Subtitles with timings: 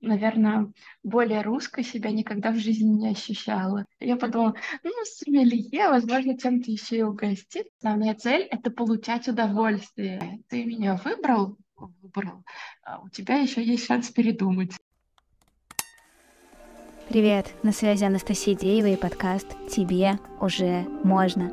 [0.00, 0.72] наверное,
[1.02, 3.84] более русской себя никогда в жизни не ощущала.
[4.00, 7.66] Я подумала, ну, сомелье, возможно, чем-то еще и угостит.
[7.78, 10.40] Основная цель— это получать удовольствие.
[10.48, 12.44] Ты меня выбрал, выбрал,
[12.82, 14.72] а у тебя еще есть шанс передумать.
[17.08, 21.52] Привет, на связи Анастасия Деева и подкаст «Тебе уже можно».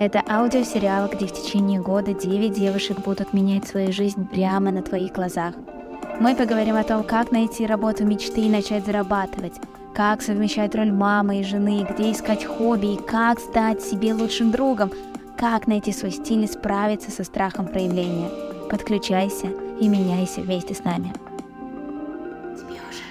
[0.00, 5.12] Это аудиосериал, где в течение года 9 девушек будут менять свою жизнь прямо на твоих
[5.12, 5.54] глазах–
[6.20, 9.54] мы поговорим о том, как найти работу мечты и начать зарабатывать,
[9.94, 14.90] как совмещать роль мамы и жены, где искать хобби и как стать себе лучшим другом,
[15.36, 18.30] как найти свой стиль и справиться со страхом проявления.
[18.70, 19.48] Подключайся
[19.80, 21.12] и меняйся вместе с нами.
[22.56, 23.02] Тебе уже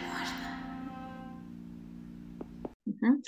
[2.86, 3.22] можно.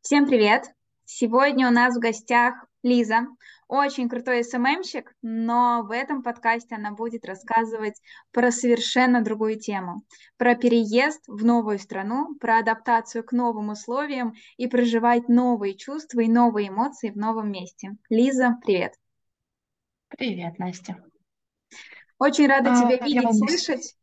[0.00, 0.64] Всем привет!
[1.04, 3.26] Сегодня у нас в гостях Лиза,
[3.68, 8.00] очень крутой СММщик, но в этом подкасте она будет рассказывать
[8.30, 10.02] про совершенно другую тему,
[10.36, 16.28] про переезд в новую страну, про адаптацию к новым условиям и проживать новые чувства и
[16.28, 17.96] новые эмоции в новом месте.
[18.08, 18.94] Лиза, привет.
[20.08, 21.02] Привет, Настя.
[22.18, 23.34] Очень рада а, тебя видеть, вам...
[23.34, 23.96] слышать.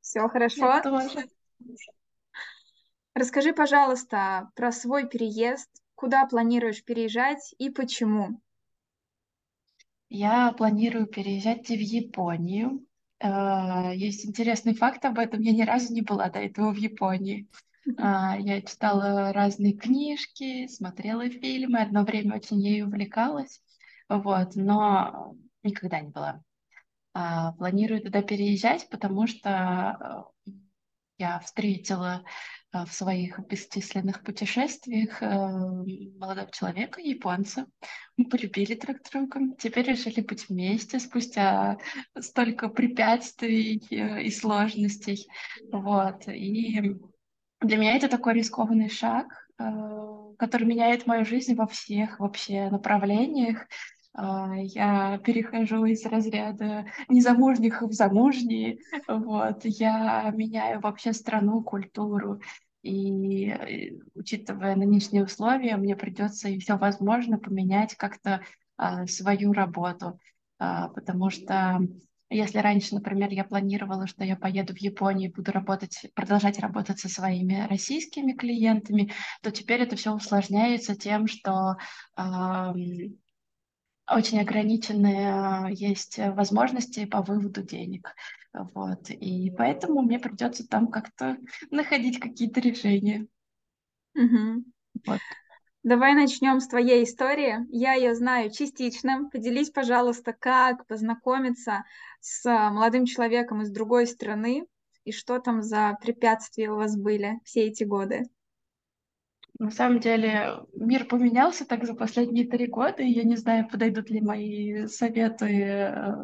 [0.00, 0.82] Все хорошо.
[3.14, 5.68] Расскажи, пожалуйста, про свой переезд,
[5.98, 8.40] Куда планируешь переезжать и почему?
[10.08, 12.86] Я планирую переезжать в Японию.
[13.18, 15.40] Э, есть интересный факт об этом.
[15.40, 17.48] Я ни разу не была до этого в Японии.
[17.96, 23.60] А, я читала разные книжки, смотрела фильмы, одно время очень ею увлекалась,
[24.08, 26.44] вот, но никогда не была.
[27.12, 30.37] А, планирую туда переезжать, потому что э,
[31.18, 32.24] я встретила
[32.70, 37.66] а, в своих бесчисленных путешествиях э, молодого человека, японца.
[38.16, 39.40] Мы полюбили друг друга.
[39.58, 41.78] Теперь решили быть вместе спустя
[42.18, 45.26] столько препятствий э, и сложностей.
[45.72, 46.28] Вот.
[46.28, 46.96] И
[47.60, 49.26] для меня это такой рискованный шаг,
[49.58, 49.64] э,
[50.38, 53.66] который меняет мою жизнь во всех вообще направлениях.
[54.20, 62.40] А, я перехожу из разряда незамужних в замужние, вот, я меняю вообще страну, культуру,
[62.82, 68.42] и э, учитывая нынешние условия, мне придется и все возможно поменять как-то
[68.76, 70.18] а, свою работу,
[70.58, 71.78] а, потому что
[72.28, 76.98] если раньше, например, я планировала, что я поеду в Японию и буду работать, продолжать работать
[76.98, 79.12] со своими российскими клиентами,
[79.42, 81.76] то теперь это все усложняется тем, что
[84.10, 88.14] очень ограниченные есть возможности по выводу денег.
[88.52, 89.10] Вот.
[89.10, 91.36] И поэтому мне придется там как-то
[91.70, 93.26] находить какие-то решения.
[94.14, 94.64] Угу.
[95.06, 95.20] Вот.
[95.84, 97.58] Давай начнем с твоей истории.
[97.70, 99.28] Я ее знаю частично.
[99.30, 101.84] Поделись, пожалуйста, как познакомиться
[102.20, 104.66] с молодым человеком из другой страны
[105.04, 108.24] и что там за препятствия у вас были все эти годы.
[109.58, 114.08] На самом деле мир поменялся так за последние три года, и я не знаю, подойдут
[114.08, 116.14] ли мои советы э,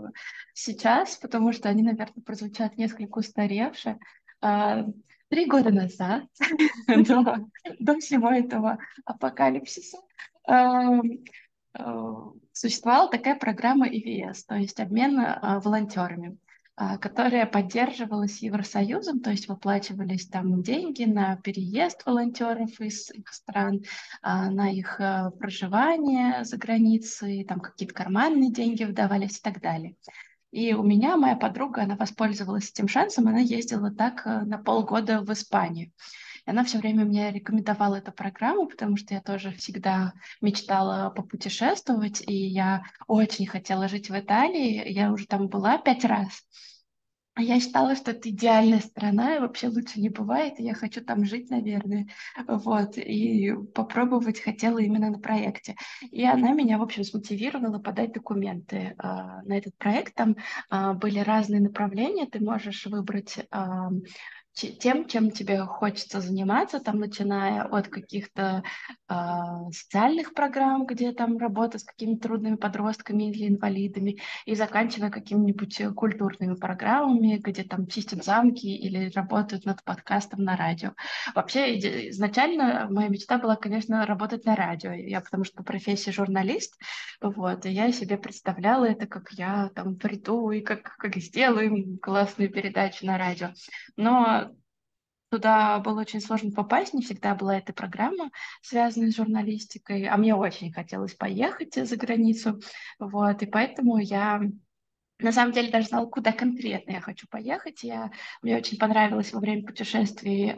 [0.52, 3.98] сейчас, потому что они, наверное, прозвучат несколько устаревше.
[4.40, 4.86] А,
[5.28, 6.24] три года назад,
[7.80, 9.98] до, всего этого апокалипсиса,
[10.48, 11.00] э,
[12.52, 16.38] существовала такая программа EVS, то есть обмен э, волонтерами.
[16.76, 23.84] А, которая поддерживалась Евросоюзом, то есть выплачивались там деньги на переезд волонтеров из их стран,
[24.22, 29.94] а, на их э, проживание за границей, там какие-то карманные деньги выдавались и так далее.
[30.50, 35.20] И у меня моя подруга, она воспользовалась этим шансом, она ездила так э, на полгода
[35.20, 35.92] в Испанию.
[36.46, 42.22] И она все время мне рекомендовала эту программу, потому что я тоже всегда мечтала попутешествовать,
[42.26, 44.90] и я очень хотела жить в Италии.
[44.90, 46.42] Я уже там была пять раз.
[47.36, 51.04] А я считала, что это идеальная страна, и вообще лучше не бывает, и я хочу
[51.04, 52.06] там жить, наверное.
[52.46, 55.74] Вот, и попробовать хотела именно на проекте.
[56.12, 60.14] И она меня, в общем, смотивировала подать документы э, на этот проект.
[60.14, 60.36] Там
[60.70, 63.66] э, были разные направления, ты можешь выбрать э,
[64.54, 68.62] тем, чем тебе хочется заниматься, там, начиная от каких-то
[69.08, 69.14] э,
[69.72, 76.54] социальных программ, где там работа с какими-то трудными подростками или инвалидами, и заканчивая какими-нибудь культурными
[76.54, 80.92] программами, где там чистят замки или работают над подкастом на радио.
[81.34, 81.78] Вообще,
[82.10, 84.92] изначально моя мечта была, конечно, работать на радио.
[84.92, 86.80] Я потому что по профессии журналист,
[87.20, 92.50] вот, и я себе представляла это, как я там приду и как, как сделаем классную
[92.50, 93.48] передачу на радио.
[93.96, 94.43] Но
[95.34, 98.30] Туда было очень сложно попасть, не всегда была эта программа,
[98.62, 102.60] связанная с журналистикой, а мне очень хотелось поехать за границу,
[103.00, 104.40] вот, и поэтому я
[105.18, 107.82] на самом деле даже знала, куда конкретно я хочу поехать.
[107.82, 110.56] Я, мне очень понравилось во время путешествий э,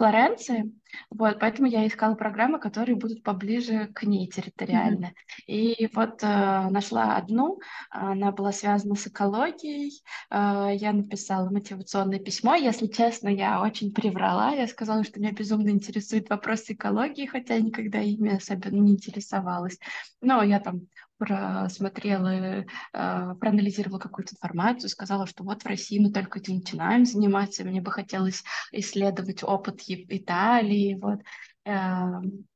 [0.00, 0.72] Флоренции,
[1.10, 5.06] вот, поэтому я искала программы, которые будут поближе к ней территориально.
[5.06, 5.44] Mm-hmm.
[5.46, 6.26] И вот э,
[6.70, 7.60] нашла одну,
[7.90, 14.52] она была связана с экологией, э, я написала мотивационное письмо, если честно, я очень приврала,
[14.52, 19.78] я сказала, что меня безумно интересует вопрос экологии, хотя никогда ими особенно не интересовалась.
[20.22, 20.86] Но я там
[21.20, 27.62] просмотрела, а, проанализировала какую-то информацию, сказала, что вот в России мы только этим начинаем заниматься,
[27.62, 31.20] мне бы хотелось исследовать опыт Италии, вот.
[31.66, 32.46] Эм,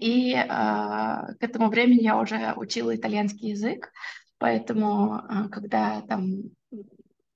[0.00, 3.92] и а, к этому времени я уже учила итальянский язык,
[4.38, 6.50] поэтому а, когда там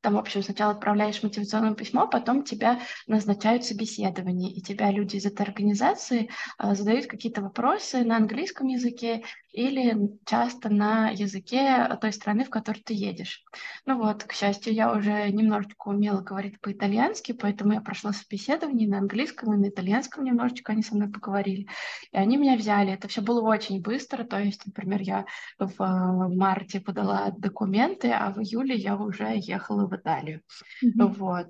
[0.01, 5.27] там, в общем, сначала отправляешь мотивационное письмо, потом тебя назначают собеседование, и тебя люди из
[5.27, 12.45] этой организации э, задают какие-то вопросы на английском языке или часто на языке той страны,
[12.45, 13.45] в которой ты едешь.
[13.85, 18.99] Ну вот, к счастью, я уже немножечко умела говорить по-итальянски, поэтому я прошла собеседование на
[18.99, 21.69] английском и на итальянском немножечко, они со мной поговорили.
[22.13, 22.93] И они меня взяли.
[22.93, 25.27] Это все было очень быстро, то есть, например, я
[25.59, 30.43] в марте подала документы, а в июле я уже ехала в Италию.
[30.85, 31.07] Mm-hmm.
[31.07, 31.49] Вот.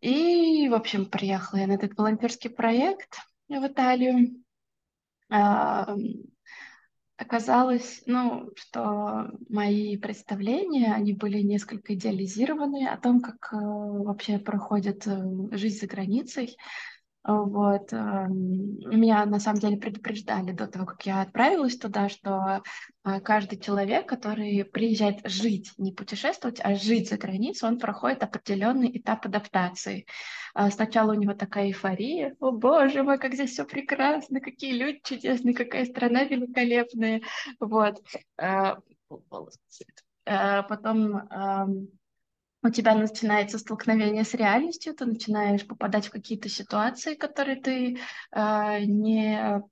[0.00, 3.18] И, в общем, приехала я на этот волонтерский проект
[3.48, 4.42] в Италию.
[7.18, 15.04] Оказалось, ну, что мои представления, они были несколько идеализированы о том, как э, вообще проходит
[15.08, 15.20] э,
[15.50, 16.56] жизнь за границей.
[17.28, 17.92] Вот.
[17.92, 22.62] Эм, меня на самом деле предупреждали до того, как я отправилась туда, что
[23.04, 28.96] э, каждый человек, который приезжает жить, не путешествовать, а жить за границей, он проходит определенный
[28.96, 30.06] этап адаптации.
[30.54, 35.00] А сначала у него такая эйфория, о боже мой, как здесь все прекрасно, какие люди
[35.04, 37.20] чудесные, какая страна великолепная.
[37.60, 38.02] Вот.
[38.38, 38.76] Э,
[40.24, 41.28] э, потом
[42.62, 47.98] у тебя начинается столкновение с реальностью, ты начинаешь попадать в какие-то ситуации, которые ты
[48.32, 49.62] э, не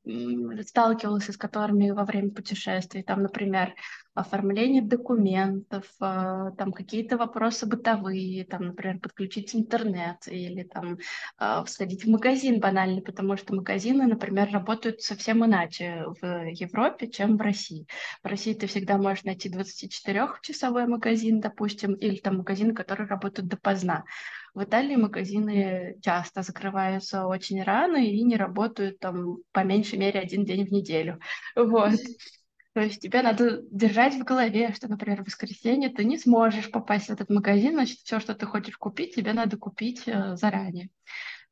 [0.63, 3.03] сталкивался с которыми во время путешествий.
[3.03, 3.75] Там, например,
[4.17, 10.99] оформление документов, э, там какие-то вопросы бытовые, там, например, подключить интернет или там
[11.39, 17.37] э, сходить в магазин банально, потому что магазины, например, работают совсем иначе в Европе, чем
[17.37, 17.87] в России.
[18.23, 24.05] В России ты всегда можешь найти 24-часовой магазин, допустим, или там магазин, который работает допоздна.
[24.55, 30.47] В Италии магазины часто закрываются очень рано и не работают там по меньшей мере один
[30.47, 31.21] день в неделю.
[31.55, 31.93] Вот.
[32.77, 37.07] То есть тебе надо держать в голове, что, например, в воскресенье ты не сможешь попасть
[37.07, 40.91] в этот магазин, значит, все, что ты хочешь купить, тебе надо купить э, заранее.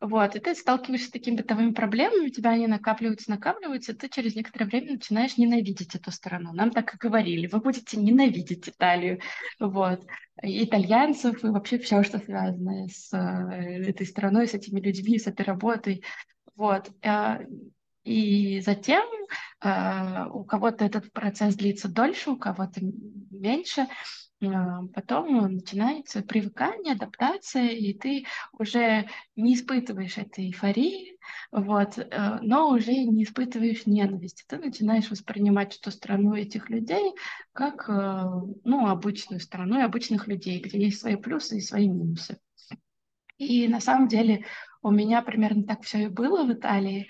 [0.02, 4.10] Вот, и ты сталкиваешься с такими бытовыми проблемами, у тебя они накапливаются, накапливаются, и ты
[4.10, 6.52] через некоторое время начинаешь ненавидеть эту страну.
[6.52, 9.20] Нам так и говорили, вы будете ненавидеть Италию,
[9.58, 10.04] вот,
[10.42, 15.26] и итальянцев, и вообще все, что связано с э, этой страной, с этими людьми, с
[15.26, 16.04] этой работой.
[16.54, 16.90] Вот.
[18.04, 19.04] И затем
[19.62, 22.80] э, у кого-то этот процесс длится дольше, у кого-то
[23.30, 23.88] меньше.
[24.40, 31.18] Э, потом начинается привыкание, адаптация, и ты уже не испытываешь этой эйфории,
[31.50, 34.44] вот, э, но уже не испытываешь ненависти.
[34.46, 37.14] Ты начинаешь воспринимать эту страну этих людей
[37.52, 38.24] как э,
[38.64, 42.38] ну, обычную страну и обычных людей, где есть свои плюсы и свои минусы.
[43.38, 44.44] И на самом деле
[44.82, 47.08] у меня примерно так все и было в Италии.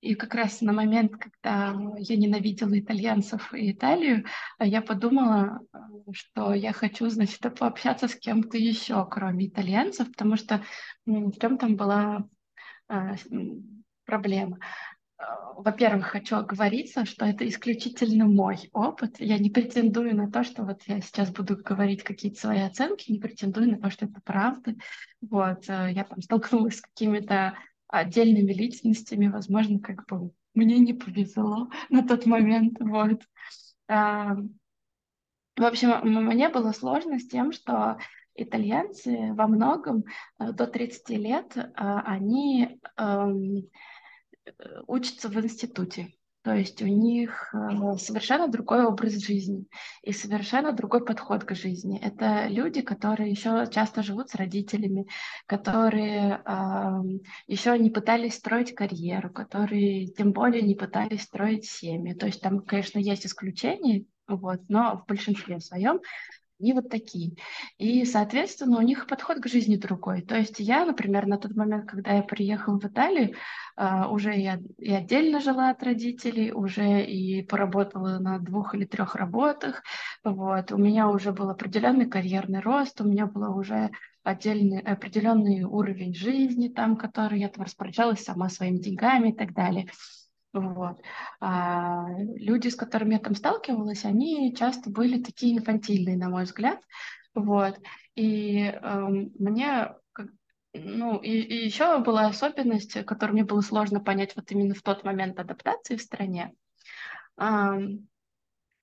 [0.00, 4.24] И как раз на момент, когда я ненавидела итальянцев и Италию,
[4.58, 5.60] я подумала,
[6.12, 10.64] что я хочу, значит, пообщаться с кем-то еще, кроме итальянцев, потому что
[11.04, 12.24] в чем там была
[12.88, 13.14] а,
[14.06, 14.58] проблема.
[15.18, 19.20] А, во-первых, хочу оговориться, что это исключительно мой опыт.
[19.20, 23.20] Я не претендую на то, что вот я сейчас буду говорить какие-то свои оценки, не
[23.20, 24.74] претендую на то, что это правда.
[25.20, 27.54] Вот, э, я там столкнулась с какими-то
[27.90, 33.22] отдельными личностями, возможно, как бы мне не повезло на тот момент, вот.
[33.88, 34.36] А,
[35.56, 37.98] в общем, мне было сложно с тем, что
[38.34, 40.04] итальянцы во многом
[40.38, 43.68] э, до 30 лет а, они эм,
[44.86, 46.12] учатся в институте.
[46.42, 49.66] То есть у них э, совершенно другой образ жизни
[50.02, 52.00] и совершенно другой подход к жизни.
[52.00, 55.06] Это люди, которые еще часто живут с родителями,
[55.46, 56.42] которые
[57.46, 62.14] еще не пытались строить карьеру, которые тем более не пытались строить семьи.
[62.14, 66.00] То есть там, конечно, есть исключения, вот, но в большинстве своем
[66.60, 67.32] они вот такие.
[67.78, 70.22] И, соответственно, у них подход к жизни другой.
[70.22, 73.34] То есть я, например, на тот момент, когда я приехала в Италию,
[73.76, 79.14] а, уже я и отдельно жила от родителей, уже и поработала на двух или трех
[79.14, 79.82] работах.
[80.22, 80.70] Вот.
[80.72, 83.90] У меня уже был определенный карьерный рост, у меня был уже
[84.22, 89.88] отдельный, определенный уровень жизни, там, который я там распоряжалась сама своими деньгами и так далее.
[90.52, 91.00] Вот.
[91.40, 96.80] А люди, с которыми я там сталкивалась, они часто были такие инфантильные, на мой взгляд.
[97.34, 97.78] Вот.
[98.16, 99.06] И э,
[99.38, 99.94] мне
[100.72, 105.04] ну, и, и еще была особенность, которую мне было сложно понять вот именно в тот
[105.04, 106.52] момент адаптации в стране.
[107.36, 107.76] А,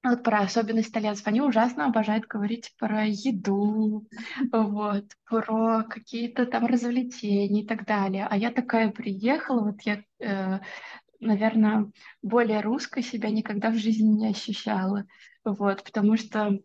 [0.03, 1.27] вот про особенность итальянцев.
[1.27, 4.05] Они ужасно обожают говорить про еду,
[4.51, 8.27] вот, про какие-то там развлечения и так далее.
[8.29, 10.59] А я такая приехала, вот я э,
[11.19, 15.05] наверное, более русской себя никогда в жизни не ощущала.
[15.43, 16.59] Вот, потому что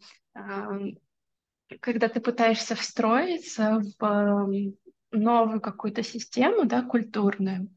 [1.81, 4.53] когда ты пытаешься встроиться в
[5.11, 7.69] новую какую-то систему, да, культурную,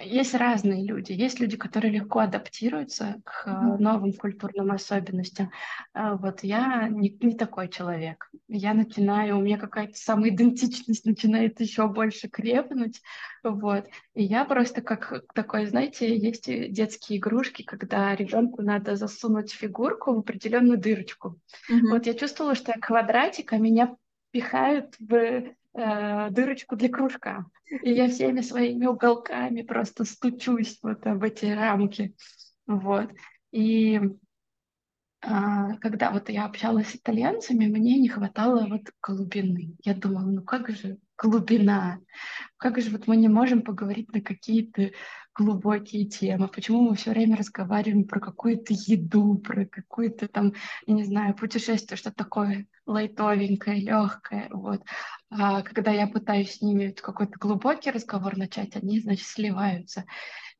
[0.00, 1.12] есть разные люди.
[1.12, 3.78] Есть люди, которые легко адаптируются к mm-hmm.
[3.78, 5.50] новым культурным особенностям.
[5.92, 8.30] А вот я не, не такой человек.
[8.46, 13.00] Я начинаю, у меня какая-то самоидентичность начинает еще больше крепнуть.
[13.42, 13.86] Вот.
[14.14, 20.18] И я просто как такой, знаете, есть детские игрушки, когда ребенку надо засунуть фигурку в
[20.18, 21.40] определенную дырочку.
[21.70, 21.90] Mm-hmm.
[21.90, 23.96] Вот я чувствовала, что я квадратик, а меня
[24.30, 27.46] пихают в э, дырочку для кружка.
[27.82, 32.14] И я всеми своими уголками просто стучусь вот в эти рамки.
[32.66, 33.10] Вот.
[33.50, 34.00] И
[35.20, 39.76] а, когда вот я общалась с итальянцами, мне не хватало вот глубины.
[39.84, 41.98] Я думала, ну как же глубина?
[42.58, 44.90] Как же вот мы не можем поговорить на какие-то
[45.32, 46.48] глубокие темы?
[46.48, 51.96] Почему мы все время разговариваем про какую-то еду, про какую-то там, я не знаю, путешествие,
[51.96, 54.82] что такое лайтовенькое, легкое, вот.
[55.30, 60.04] А когда я пытаюсь с ними какой-то глубокий разговор начать, они, значит, сливаются.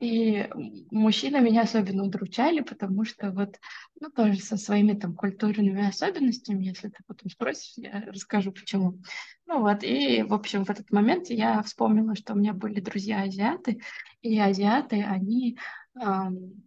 [0.00, 0.49] И
[0.93, 3.59] мужчины меня особенно удручали, потому что вот,
[4.00, 9.00] ну, тоже со своими там культурными особенностями, если ты потом спросишь, я расскажу почему.
[9.47, 13.81] Ну вот, и, в общем, в этот момент я вспомнила, что у меня были друзья-азиаты,
[14.23, 15.59] и азиаты, они
[16.00, 16.62] эм,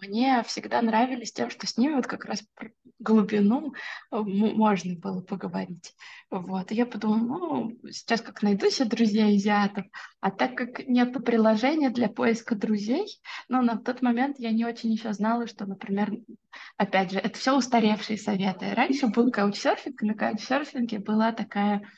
[0.00, 2.44] мне всегда нравились тем, что с ними вот как раз
[2.98, 3.74] глубину
[4.10, 5.94] э, можно было поговорить.
[6.30, 6.70] Вот.
[6.72, 9.86] И я подумала, ну, сейчас как найду себе друзей азиатов,
[10.20, 13.06] а так как нет приложения для поиска друзей,
[13.48, 16.12] ну, на тот момент я не очень еще знала, что, например,
[16.76, 18.74] опять же, это все устаревшие советы.
[18.74, 21.88] Раньше был каучсерфинг, на каучсерфинге была такая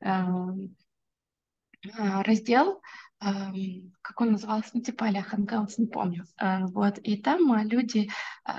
[0.00, 0.08] э,
[1.92, 2.80] раздел,
[3.20, 6.24] как он назывался, ну, типа а Hangouts, не помню.
[6.36, 6.98] А, вот.
[6.98, 8.08] И там а, люди,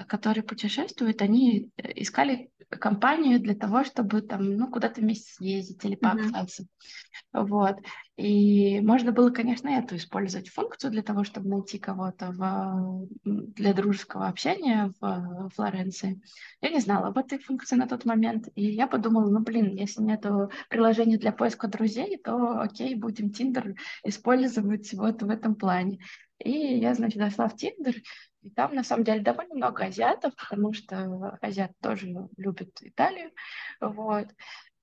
[0.08, 5.96] которые путешествуют, они э, искали компанию для того, чтобы там, ну, куда-то вместе съездить или
[5.96, 6.63] пообщаться.
[6.63, 7.48] Mm-hmm.
[7.48, 7.78] Вот.
[8.20, 14.28] И можно было, конечно, эту использовать функцию для того, чтобы найти кого-то в, для дружеского
[14.28, 16.22] общения в Флоренции.
[16.60, 20.02] Я не знала об этой функции на тот момент, и я подумала, ну, блин, если
[20.02, 20.26] нет
[20.70, 26.00] приложения для поиска друзей, то окей, будем Тиндер использовать вот в этом плане.
[26.40, 27.96] И я, значит, зашла в Тиндер,
[28.42, 33.32] и там, на самом деле, довольно много азиатов, потому что азиат тоже любит Италию.
[33.80, 34.28] Вот.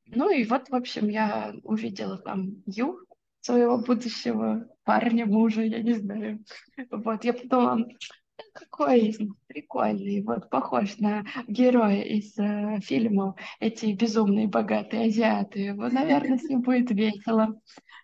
[0.06, 3.00] Ну и вот, в общем, я увидела там Ю,
[3.46, 6.44] своего будущего парня, мужа, я не знаю.
[6.90, 7.88] Вот, я подумала,
[8.52, 9.14] какой
[9.46, 15.74] прикольный, вот похож на героя из э, фильмов эти безумные богатые азиаты.
[15.74, 17.60] Вот, наверное, с ним будет весело.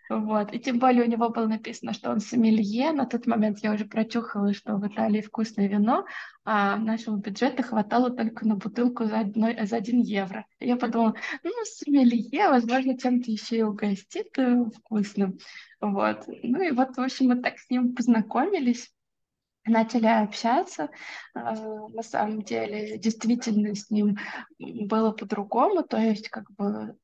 [0.09, 0.53] Вот.
[0.53, 2.93] И тем более у него было написано, что он сомелье.
[2.93, 6.05] На тот момент я уже прочухала, что в Италии вкусное вино,
[6.45, 10.45] а нашего бюджета хватало только на бутылку за, одной, за один евро.
[10.59, 15.39] И я подумала, ну, сомелье, возможно, чем-то еще и угостит э, вкусным.
[15.81, 16.25] Вот.
[16.43, 18.91] Ну и вот, в общем, мы так с ним познакомились
[19.65, 20.91] начали общаться.
[21.35, 21.55] А,
[21.89, 24.17] на самом деле, действительно с ним
[24.59, 25.83] было по-другому.
[25.83, 26.97] То есть, как бы,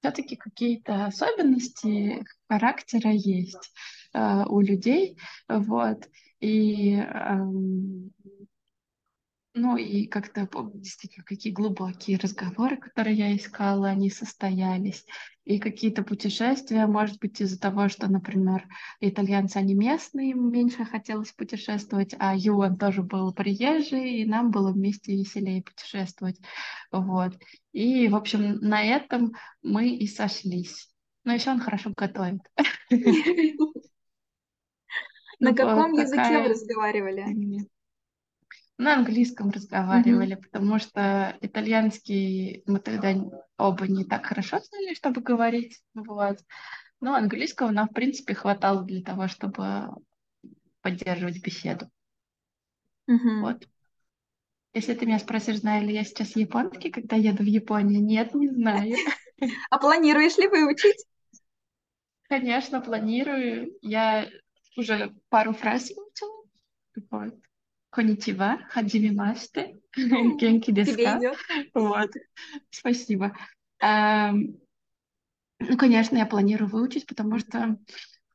[0.00, 3.72] все-таки какие-то особенности характера есть
[4.14, 5.16] э, у людей,
[5.48, 6.08] вот,
[6.40, 7.00] и
[9.54, 15.04] ну и как-то действительно какие глубокие разговоры, которые я искала, они состоялись.
[15.44, 18.66] И какие-то путешествия, может быть, из-за того, что, например,
[19.00, 24.72] итальянцы, они местные, им меньше хотелось путешествовать, а Юан тоже был приезжий, и нам было
[24.72, 26.40] вместе веселее путешествовать.
[26.90, 27.36] Вот.
[27.72, 29.32] И, в общем, на этом
[29.62, 30.88] мы и сошлись.
[31.24, 32.40] Но еще он хорошо готовит.
[35.40, 37.66] На каком языке вы разговаривали?
[38.78, 40.42] На английском разговаривали, mm-hmm.
[40.42, 43.14] потому что итальянский мы тогда
[43.58, 45.80] оба не так хорошо знали, чтобы говорить.
[45.94, 46.38] Вот.
[47.00, 49.88] Но английского нам, в принципе, хватало для того, чтобы
[50.80, 51.90] поддерживать беседу.
[53.08, 53.40] Mm-hmm.
[53.40, 53.68] Вот.
[54.74, 58.48] Если ты меня спросишь, знаю ли я сейчас японский, когда еду в Японию, нет, не
[58.48, 58.94] знаю.
[59.70, 61.04] А планируешь ли выучить?
[62.28, 63.76] Конечно, планирую.
[63.82, 64.28] Я
[64.76, 66.44] уже пару фраз выучила.
[67.10, 67.34] Вот.
[67.92, 71.20] Коничева, хаджими масте, генки деска.
[71.74, 72.10] Вот.
[72.70, 73.36] Спасибо.
[75.68, 77.78] Ну, конечно, я планирую выучить, потому что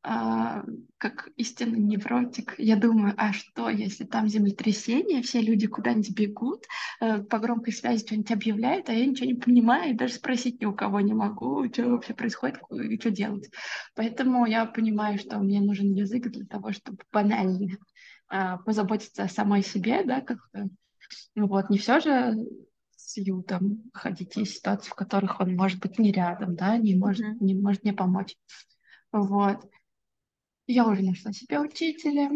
[0.10, 0.64] а,
[0.98, 6.64] как истинный невротик, я думаю, а что, если там землетрясение, все люди куда-нибудь бегут,
[7.02, 10.66] э, по громкой связи что-нибудь объявляют, а я ничего не понимаю, и даже спросить ни
[10.66, 13.50] у кого не могу, что вообще происходит и что делать.
[13.96, 17.76] Поэтому я понимаю, что мне нужен язык для того, чтобы банально
[18.66, 20.70] позаботиться о самой себе, да, как-то.
[21.36, 22.36] Ну вот, не все же
[22.96, 24.36] с Ютом ходить.
[24.36, 27.46] Есть ситуации, в которых он может быть не рядом, да, не может, mm-hmm.
[27.46, 28.36] не может мне помочь.
[29.12, 29.66] Вот.
[30.66, 32.30] Я уже нашла себе учителя,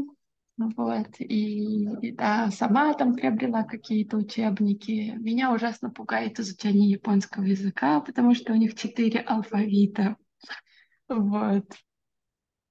[0.58, 5.16] вот, и, и да, сама там приобрела какие-то учебники.
[5.18, 10.16] Меня ужасно пугает изучение японского языка, потому что у них четыре алфавита.
[11.10, 11.66] Вот.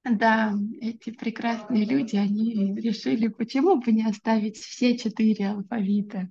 [0.03, 6.31] Да, эти прекрасные люди, они решили, почему бы не оставить все четыре алфавита.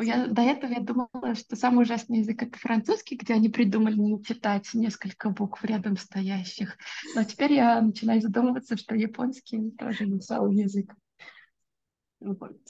[0.00, 4.22] Я, до этого я думала, что самый ужасный язык это французский, где они придумали не
[4.22, 6.76] читать несколько букв рядом стоящих.
[7.16, 10.94] Но теперь я начинаю задумываться, что японский тоже не целый язык.
[12.20, 12.60] Вот.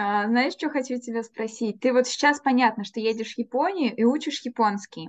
[0.00, 1.80] А, знаешь, что хочу тебя спросить?
[1.80, 5.08] Ты вот сейчас понятно, что едешь в Японию и учишь японский.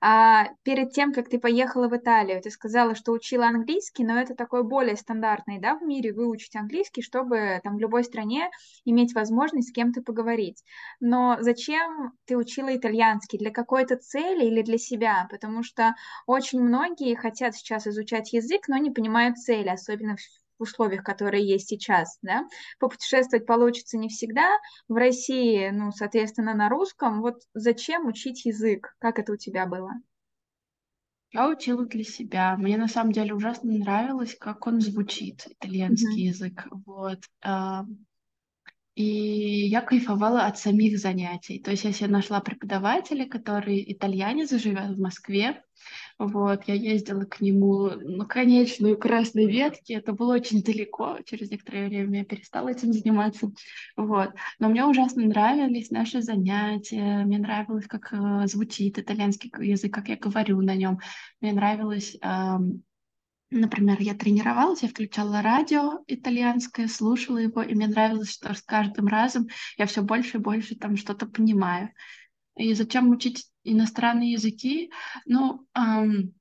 [0.00, 4.34] А перед тем, как ты поехала в Италию, ты сказала, что учила английский, но это
[4.34, 8.50] такой более стандартный, да, в мире выучить английский, чтобы там в любой стране
[8.84, 10.64] иметь возможность с кем-то поговорить.
[10.98, 13.38] Но зачем ты учила итальянский?
[13.38, 15.28] Для какой-то цели или для себя?
[15.30, 15.94] Потому что
[16.26, 20.20] очень многие хотят сейчас изучать язык, но не понимают цели, особенно в
[20.58, 22.46] в условиях, которые есть сейчас, да,
[22.78, 24.48] попутешествовать получится не всегда.
[24.88, 27.20] В России, ну, соответственно, на русском.
[27.20, 28.94] Вот зачем учить язык?
[28.98, 29.90] Как это у тебя было?
[31.32, 32.56] Я учила для себя.
[32.56, 36.28] Мне на самом деле ужасно нравилось, как он звучит, итальянский mm-hmm.
[36.28, 36.68] язык.
[36.86, 37.18] Вот.
[38.94, 41.58] И я кайфовала от самих занятий.
[41.58, 45.64] То есть я себе нашла преподавателя, который итальянец, живет в Москве.
[46.18, 49.94] Вот, я ездила к нему на конечную красной ветке.
[49.94, 51.18] Это было очень далеко.
[51.24, 53.50] Через некоторое время я перестала этим заниматься.
[53.96, 54.30] Вот.
[54.58, 57.24] Но мне ужасно нравились наши занятия.
[57.24, 61.00] Мне нравилось, как э, звучит итальянский язык, как я говорю на нем.
[61.40, 62.58] Мне нравилось э,
[63.50, 69.06] Например, я тренировалась, я включала радио итальянское, слушала его, и мне нравилось, что с каждым
[69.06, 69.46] разом
[69.78, 71.90] я все больше и больше там что-то понимаю.
[72.56, 74.90] И зачем учить иностранные языки?
[75.26, 76.34] Ну, эм,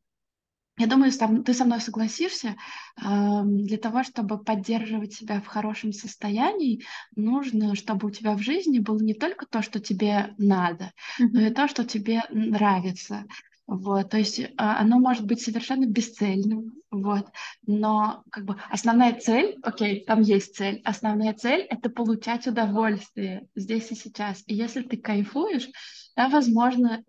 [0.77, 1.11] я думаю,
[1.45, 2.55] ты со мной согласишься,
[2.99, 6.83] эм, для того, чтобы поддерживать себя в хорошем состоянии,
[7.15, 11.29] нужно, чтобы у тебя в жизни было не только то, что тебе надо, mm-hmm.
[11.31, 13.25] но и то, что тебе нравится.
[13.65, 17.27] Вот, то есть а, оно может быть совершенно бесцельным, вот,
[17.65, 23.89] но как бы основная цель, окей, там есть цель, основная цель— это получать удовольствие здесь
[23.91, 24.43] и сейчас.
[24.47, 25.69] И если ты кайфуешь,
[26.15, 27.03] да, возможно,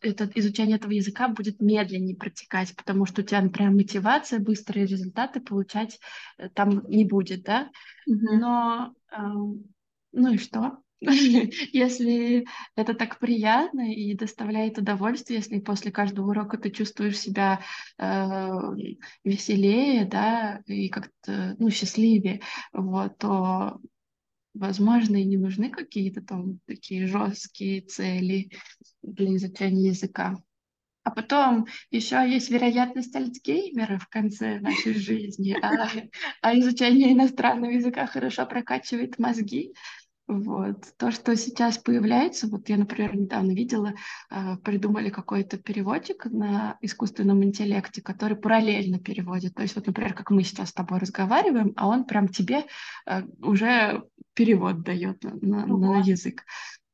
[0.00, 5.40] это, изучение этого языка будет медленнее протекать, потому что у тебя, например, мотивация, быстрые результаты
[5.40, 5.98] получать
[6.38, 7.70] э, там не будет, да,
[8.06, 9.16] но, э,
[10.12, 10.78] ну и что?
[11.72, 17.60] Если это так приятно и доставляет удовольствие, если после каждого урока ты чувствуешь себя
[17.98, 18.48] э,
[19.22, 22.40] веселее, да, и как-то, ну, счастливее,
[22.72, 23.80] вот, то,
[24.54, 28.50] возможно, и не нужны какие-то там такие жесткие цели
[29.02, 30.36] для изучения языка.
[31.04, 35.88] А потом еще есть вероятность альцгеймера в конце нашей жизни, а,
[36.42, 39.72] а изучение иностранного языка хорошо прокачивает мозги.
[40.28, 40.76] Вот.
[40.98, 43.94] То, что сейчас появляется, вот я, например, недавно видела,
[44.30, 49.54] э, придумали какой-то переводчик на искусственном интеллекте, который параллельно переводит.
[49.54, 52.66] То есть вот, например, как мы сейчас с тобой разговариваем, а он прям тебе
[53.06, 56.44] э, уже перевод дает на, на, на язык.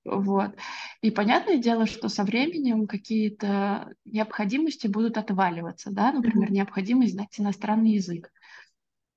[0.04, 0.54] Вот.
[1.00, 6.52] И понятное дело, что со временем какие-то необходимости будут отваливаться, да, например, mm-hmm.
[6.52, 8.30] необходимость знать иностранный язык.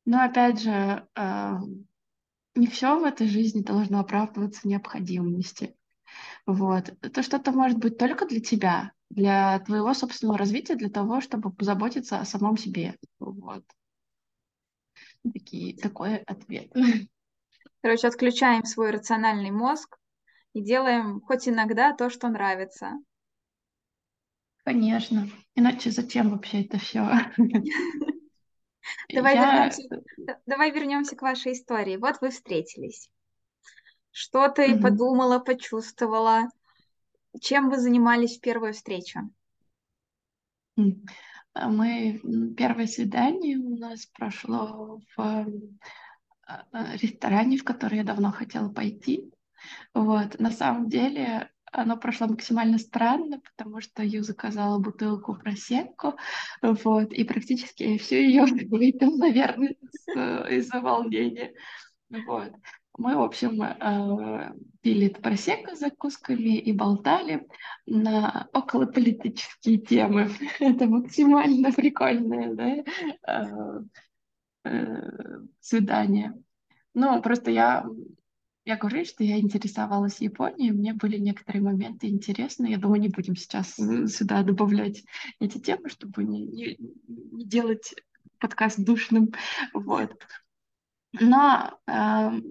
[0.05, 1.57] Но опять же, э,
[2.57, 5.75] не все в этой жизни должно оправдываться необходимости.
[6.45, 6.93] Вот.
[7.01, 12.19] Это что-то может быть только для тебя, для твоего собственного развития, для того, чтобы позаботиться
[12.19, 12.95] о самом себе.
[13.19, 13.63] Вот.
[15.23, 16.71] Такие, такой ответ.
[17.81, 19.97] Короче, отключаем свой рациональный мозг
[20.53, 22.93] и делаем хоть иногда то, что нравится.
[24.63, 25.29] Конечно.
[25.55, 27.09] Иначе зачем вообще это все?
[29.13, 29.45] Давай, Я...
[29.45, 29.81] вернемся,
[30.45, 31.97] давай вернемся к вашей истории.
[31.97, 33.09] Вот вы встретились.
[34.11, 36.49] Что ты mm подумала, почувствовала?
[37.39, 39.19] Чем вы занимались в первую встречу?
[41.53, 42.21] А мы
[42.55, 45.45] первое свидание у нас прошло в а,
[46.71, 49.31] а, ресторане, в который я давно хотела пойти.
[49.93, 50.39] Вот.
[50.39, 56.15] На самом деле оно прошло максимально странно, потому что Ю заказала бутылку просекку,
[56.61, 59.75] вот, и практически всю ее выпил, наверное,
[60.49, 61.53] из-за волнения.
[62.09, 62.53] Вот.
[62.97, 67.47] Мы, в общем, э, пили просекко с закусками и болтали
[67.85, 70.31] на околополитические темы.
[70.59, 72.83] Это максимально прикольное да,
[73.27, 73.81] э,
[74.65, 76.33] э, свидание.
[76.95, 77.85] Ну, просто я
[78.67, 82.67] я говорю, что я интересовалась Японией, мне были некоторые моменты интересны.
[82.67, 85.05] Я думаю, не будем сейчас сюда добавлять
[85.39, 86.75] эти темы, чтобы не, не,
[87.07, 87.95] не делать
[88.39, 89.31] подкаст душным.
[89.73, 90.21] Вот.
[91.13, 92.41] Но э,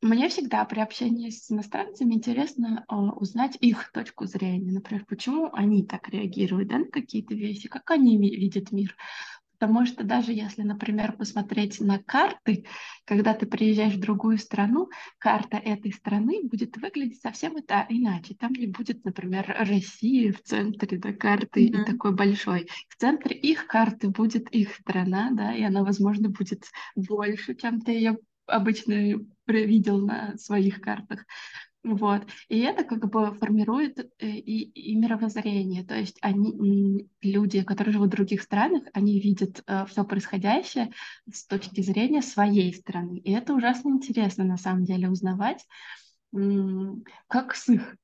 [0.00, 4.72] мне всегда при общении с иностранцами интересно э, узнать их точку зрения.
[4.72, 8.96] Например, почему они так реагируют да, на какие-то вещи, как они видят мир.
[9.58, 12.66] Потому что даже если, например, посмотреть на карты,
[13.04, 14.88] когда ты приезжаешь в другую страну,
[15.18, 18.34] карта этой страны будет выглядеть совсем это иначе.
[18.34, 21.82] Там не будет, например, России в центре да, карты mm-hmm.
[21.82, 22.68] и такой большой.
[22.88, 26.64] В центре их карты будет их страна, да, и она, возможно, будет
[26.94, 31.24] больше, чем ты ее обычно видел на своих картах.
[31.86, 32.26] Вот.
[32.48, 35.84] И это как бы формирует э, и, и мировоззрение.
[35.84, 40.90] То есть они, люди, которые живут в других странах, они видят э, все происходящее
[41.32, 43.18] с точки зрения своей страны.
[43.18, 45.64] И это ужасно интересно на самом деле узнавать,
[47.28, 47.96] как с их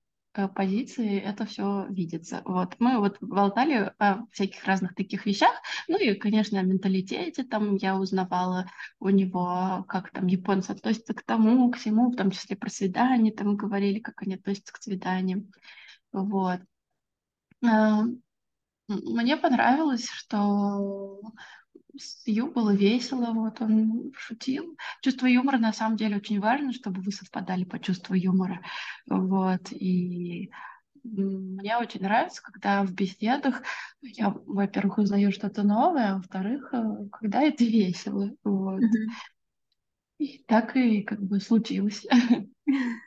[0.55, 2.43] позиции это все видится.
[2.45, 2.77] Вот.
[2.79, 5.53] Мы вот болтали о всяких разных таких вещах,
[5.89, 8.67] ну и, конечно, о менталитете там я узнавала
[8.99, 13.33] у него, как там японцы относятся к тому, к всему, в том числе про свидания,
[13.33, 15.53] там говорили, как они относятся к свиданиям.
[16.13, 16.61] Вот.
[17.63, 18.03] Э,
[18.89, 21.21] мне понравилось, что
[22.25, 24.77] Ю было весело, вот он шутил.
[25.03, 28.63] Чувство юмора на самом деле очень важно, чтобы вы совпадали по чувству юмора.
[29.07, 30.51] Вот, и
[31.05, 33.63] мне очень нравится, когда в беседах
[34.01, 38.31] я, во-первых, узнаю что-то новое, а во-вторых, э, когда это весело.
[38.45, 38.81] Вот.
[38.81, 39.11] Mm-hmm.
[40.19, 42.07] И так и как бы случилось.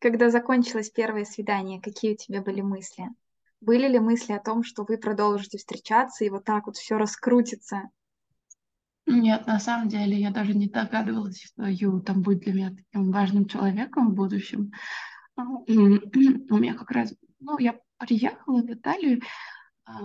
[0.00, 3.08] Когда закончилось первое свидание, какие у тебя были мысли?
[3.60, 7.90] Были ли мысли о том, что вы продолжите встречаться и вот так вот все раскрутится?
[9.06, 13.10] Нет, на самом деле я даже не догадывалась, что Ю там будет для меня таким
[13.10, 14.72] важным человеком в будущем.
[15.34, 19.22] А, у меня как раз, ну, я приехала в Италию,
[19.86, 20.02] а,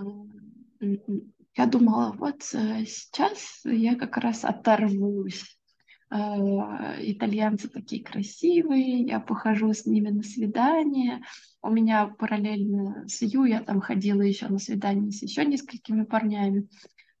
[1.56, 5.56] я думала, вот э, сейчас я как раз оторвусь
[6.10, 11.22] итальянцы такие красивые, я похожу с ними на свидание.
[11.62, 16.68] У меня параллельно с Ю я там ходила еще на свидание с еще несколькими парнями,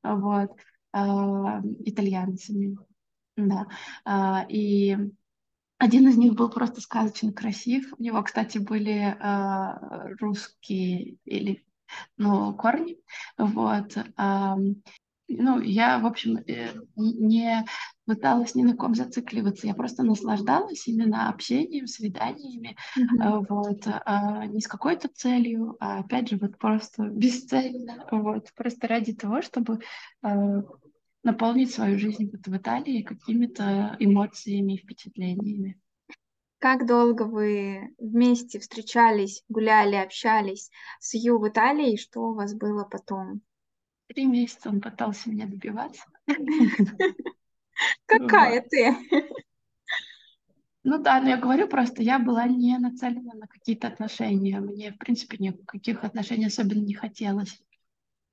[0.02, 0.50] вот,
[0.92, 0.98] э,
[1.84, 2.76] итальянцами,
[3.36, 3.66] да.
[4.04, 4.96] Э, и
[5.78, 7.92] один из них был просто сказочно красив.
[7.98, 9.16] У него, кстати, были
[10.20, 11.64] русские или
[12.16, 12.98] ну, корни,
[13.36, 13.96] вот.
[15.28, 16.38] Ну, я, в общем,
[16.96, 17.64] не
[18.04, 23.46] пыталась ни на ком зацикливаться, я просто наслаждалась именно общением, свиданиями, mm-hmm.
[23.48, 29.14] вот, а не с какой-то целью, а опять же вот просто бесцельно, вот, просто ради
[29.14, 29.80] того, чтобы
[30.22, 30.62] а,
[31.22, 35.80] наполнить свою жизнь вот в Италии какими-то эмоциями и впечатлениями.
[36.58, 42.54] Как долго вы вместе встречались, гуляли, общались с Ю в Италии, и что у вас
[42.54, 43.42] было потом?
[44.06, 46.04] Три месяца он пытался меня добиваться.
[48.06, 48.96] Какая ты?
[50.84, 54.60] Ну да, но я говорю просто, я была не нацелена на какие-то отношения.
[54.60, 57.58] Мне, в принципе, никаких отношений особенно не хотелось.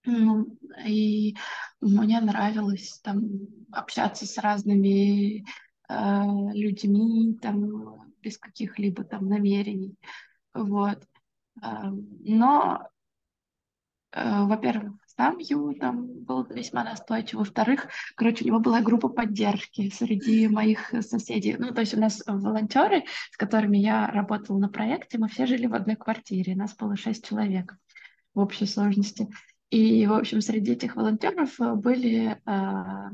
[0.03, 1.37] Ну, и
[1.79, 3.21] мне нравилось там
[3.71, 5.43] общаться с разными э,
[6.53, 9.95] людьми, там, без каких-либо там намерений.
[10.53, 11.01] Вот.
[11.61, 12.89] Э, но,
[14.11, 17.39] э, во-первых, сам Ю там был весьма настойчив.
[17.39, 21.55] Во-вторых, короче, у него была группа поддержки среди моих соседей.
[21.57, 25.67] Ну, то есть у нас волонтеры, с которыми я работала на проекте, мы все жили
[25.67, 26.55] в одной квартире.
[26.55, 27.75] Нас было шесть человек
[28.33, 29.27] в общей сложности.
[29.69, 33.09] И, в общем, среди этих волонтеров были э,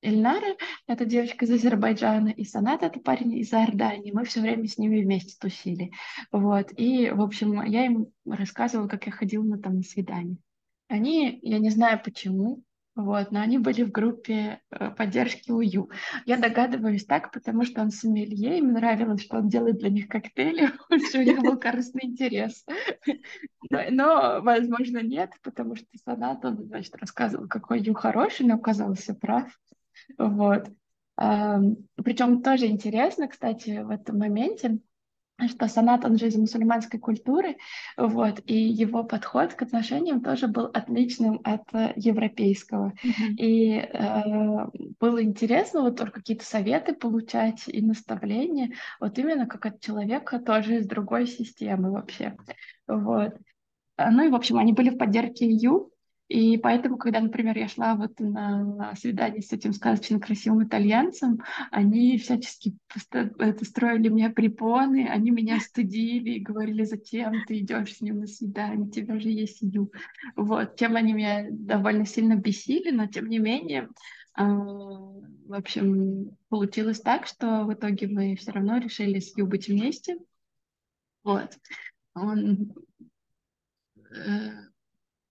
[0.00, 0.56] Ильнара—
[0.86, 4.12] это девочка из Азербайджана, и Санат— это парень из Иордании.
[4.12, 5.90] Мы все время с ними вместе тусили.
[6.30, 6.70] Вот.
[6.76, 10.38] И, в общем, я им рассказывала, как я ходила на, там, на свидание.
[10.88, 12.62] Они, я не знаю почему,
[12.98, 15.88] вот, но они были в группе э, поддержки УЮ.
[16.26, 20.72] Я догадываюсь так, потому что он сомелье, им нравилось, что он делает для них коктейли,
[20.90, 22.66] у них был корыстный интерес.
[23.70, 29.48] Но, возможно, нет, потому что Санат, он, значит, рассказывал, какой Ю хороший, но оказался прав.
[30.16, 30.68] Вот.
[31.16, 34.78] Причем тоже интересно, кстати, в этом моменте,
[35.46, 37.58] что Санат, он же из мусульманской культуры,
[37.96, 42.92] вот, и его подход к отношениям тоже был отличным от э, европейского.
[43.04, 43.34] Mm-hmm.
[43.36, 44.66] И э,
[44.98, 50.78] было интересно вот тоже какие-то советы получать и наставления, вот именно как от человека тоже
[50.78, 52.36] из другой системы вообще.
[52.88, 53.36] Вот.
[53.96, 55.92] Ну и, в общем, они были в поддержке Ю,
[56.28, 62.18] и поэтому, когда, например, я шла вот на свидание с этим сказочно красивым итальянцем, они
[62.18, 62.76] всячески
[63.38, 68.26] это строили мне препоны, они меня стыдили и говорили, зачем ты идешь с ним на
[68.26, 69.90] свидание, у тебя же есть Ю.
[70.36, 73.88] Вот, тем они меня довольно сильно бесили, но тем не менее,
[74.38, 79.68] э, в общем, получилось так, что в итоге мы все равно решили с Ю быть
[79.68, 80.18] вместе.
[81.24, 81.56] Вот.
[82.14, 82.74] Он
[84.10, 84.50] э,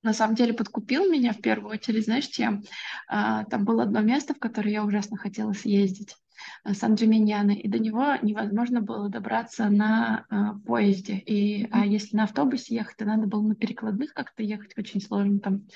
[0.04, 2.64] на самом деле подкупил меня в первую очередь, знаешь, чем?
[3.08, 6.16] А, там было одно место, в которое я ужасно хотела съездить.
[6.64, 11.16] Э, Сан-Джиминьяно, и до него невозможно было добраться на э, поезде.
[11.16, 15.40] И, а если на автобусе ехать, то надо было на перекладных как-то ехать, очень сложно
[15.40, 15.68] там.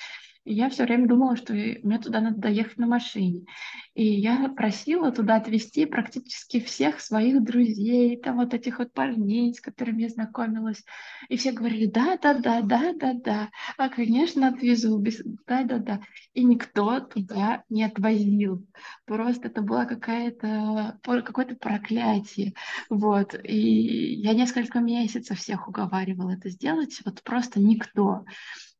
[0.43, 3.45] И я все время думала, что мне туда надо доехать на машине.
[3.93, 9.61] И я просила туда отвезти практически всех своих друзей, там вот этих вот парней, с
[9.61, 10.83] которыми я знакомилась.
[11.29, 13.49] И все говорили, да, да, да, да, да, да.
[13.77, 15.21] А, конечно, отвезу, без...
[15.45, 16.01] да, да, да.
[16.33, 18.65] И никто туда не отвозил.
[19.05, 22.53] Просто это была какая-то, какое-то проклятие.
[22.89, 23.35] Вот.
[23.43, 28.25] И я несколько месяцев всех уговаривала это сделать, вот просто никто.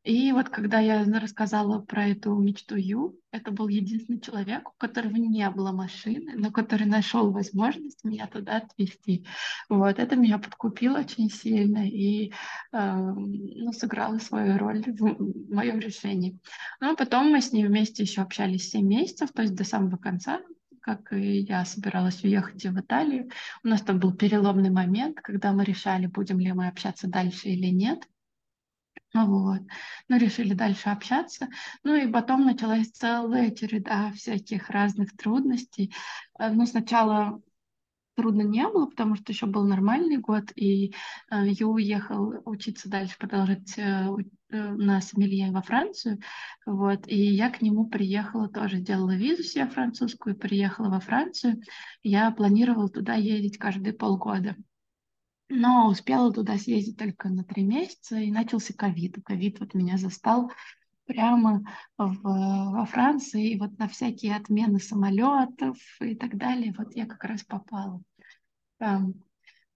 [0.03, 5.15] И вот когда я рассказала про эту мечту Ю, это был единственный человек, у которого
[5.15, 9.27] не было машины, но который нашел возможность меня туда отвезти.
[9.69, 12.31] Вот это меня подкупило очень сильно и
[12.71, 16.39] э, ну, сыграло свою роль в моем решении.
[16.79, 19.97] Ну а потом мы с ней вместе еще общались 7 месяцев, то есть до самого
[19.97, 20.41] конца,
[20.81, 23.29] как и я собиралась уехать в Италию.
[23.63, 27.67] У нас там был переломный момент, когда мы решали, будем ли мы общаться дальше или
[27.67, 28.07] нет.
[29.13, 29.61] Вот.
[30.07, 31.49] Ну, решили дальше общаться.
[31.83, 35.93] Ну и потом началась целая череда всяких разных трудностей.
[36.39, 37.41] Э, ну, сначала
[38.15, 40.93] трудно не было, потому что еще был нормальный год, и
[41.29, 44.07] э, Ю уехал учиться дальше, продолжать э,
[44.49, 46.19] на сомелье во Францию,
[46.65, 51.61] вот, и я к нему приехала тоже, делала визу себе французскую, приехала во Францию,
[52.03, 54.55] я планировала туда ездить каждые полгода
[55.51, 59.17] но успела туда съездить только на три месяца, и начался ковид.
[59.23, 60.51] Ковид вот меня застал
[61.05, 61.63] прямо
[61.97, 67.23] в, во Франции, и вот на всякие отмены самолетов и так далее, вот я как
[67.25, 68.01] раз попала
[68.77, 69.15] там.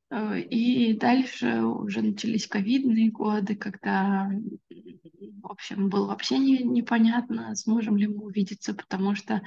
[0.10, 4.32] Э, и дальше уже начались ковидные годы, когда,
[4.70, 9.42] в общем, было вообще не, непонятно, сможем ли мы увидеться, потому что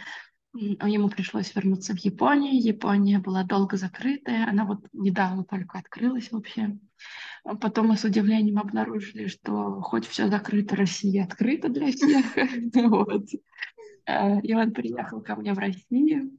[0.60, 2.60] Ему пришлось вернуться в Японию.
[2.60, 6.76] Япония была долго закрытая, она вот недавно только открылась вообще.
[7.44, 12.24] А потом мы с удивлением обнаружили, что хоть все закрыто, Россия открыта для всех.
[12.74, 13.26] вот.
[14.06, 16.36] А, и он приехал ко мне в Россию,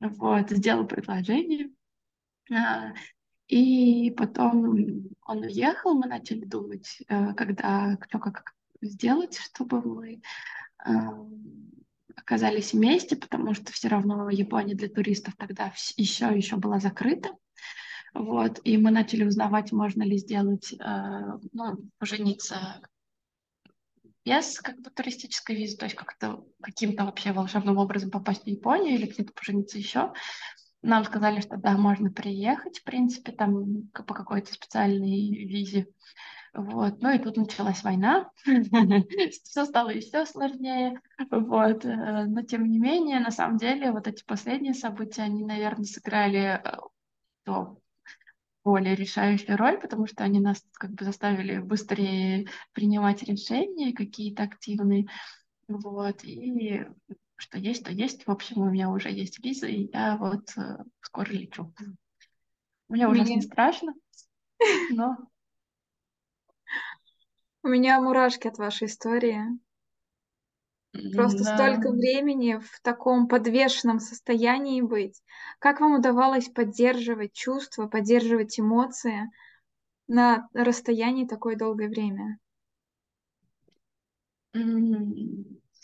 [0.00, 1.70] вот, сделал предложение.
[2.52, 2.92] А,
[3.48, 10.20] и потом он уехал, мы начали думать, э, когда, кто как сделать, чтобы мы
[12.16, 17.30] оказались вместе, потому что все равно Япония для туристов тогда еще, еще была закрыта.
[18.14, 22.80] Вот, и мы начали узнавать, можно ли сделать, э, ну, пожениться
[24.24, 28.94] без как бы туристической визы, то есть как-то каким-то вообще волшебным образом попасть в Японию
[28.94, 30.12] или где-то пожениться еще.
[30.82, 35.86] Нам сказали, что да, можно приехать, в принципе, там по какой-то специальной визе.
[36.56, 37.02] Вот.
[37.02, 38.30] Ну и тут началась война,
[39.44, 40.98] все стало еще сложнее.
[41.30, 41.84] Вот.
[41.84, 46.62] Э, но тем не менее, на самом деле, вот эти последние события, они, наверное, сыграли
[46.64, 46.78] э,
[47.44, 47.78] то,
[48.64, 55.08] более решающую роль, потому что они нас как бы заставили быстрее принимать решения какие-то активные.
[55.68, 56.24] Вот.
[56.24, 56.86] И
[57.36, 58.26] что есть, то есть.
[58.26, 61.70] В общем, у меня уже есть виза, и я вот э, скоро лечу.
[62.88, 63.92] Мне ужасно страшно,
[64.90, 65.18] но
[67.66, 69.42] у меня мурашки от вашей истории.
[71.16, 71.50] Просто Да.
[71.50, 75.20] столько времени в таком подвешенном состоянии быть.
[75.58, 79.28] Как вам удавалось поддерживать чувства, поддерживать эмоции
[80.06, 82.38] на расстоянии такое долгое время?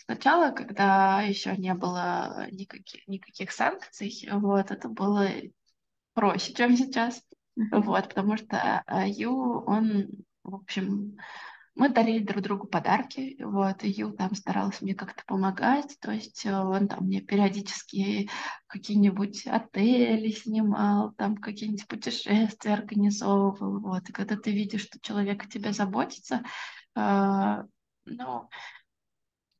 [0.05, 5.27] Сначала, когда еще не было никаких, никаких санкций, вот, это было
[6.13, 7.21] проще, чем сейчас.
[7.71, 9.33] Вот, потому что а, Ю,
[9.65, 10.07] он,
[10.43, 11.17] в общем,
[11.75, 16.45] мы дарили друг другу подарки, вот, и Ю там старался мне как-то помогать, то есть
[16.45, 18.29] э, он там мне периодически
[18.67, 25.49] какие-нибудь отели снимал, там какие-нибудь путешествия организовывал, вот, и когда ты видишь, что человек о
[25.49, 26.43] тебе заботится,
[26.95, 27.65] а,
[28.05, 28.49] ну,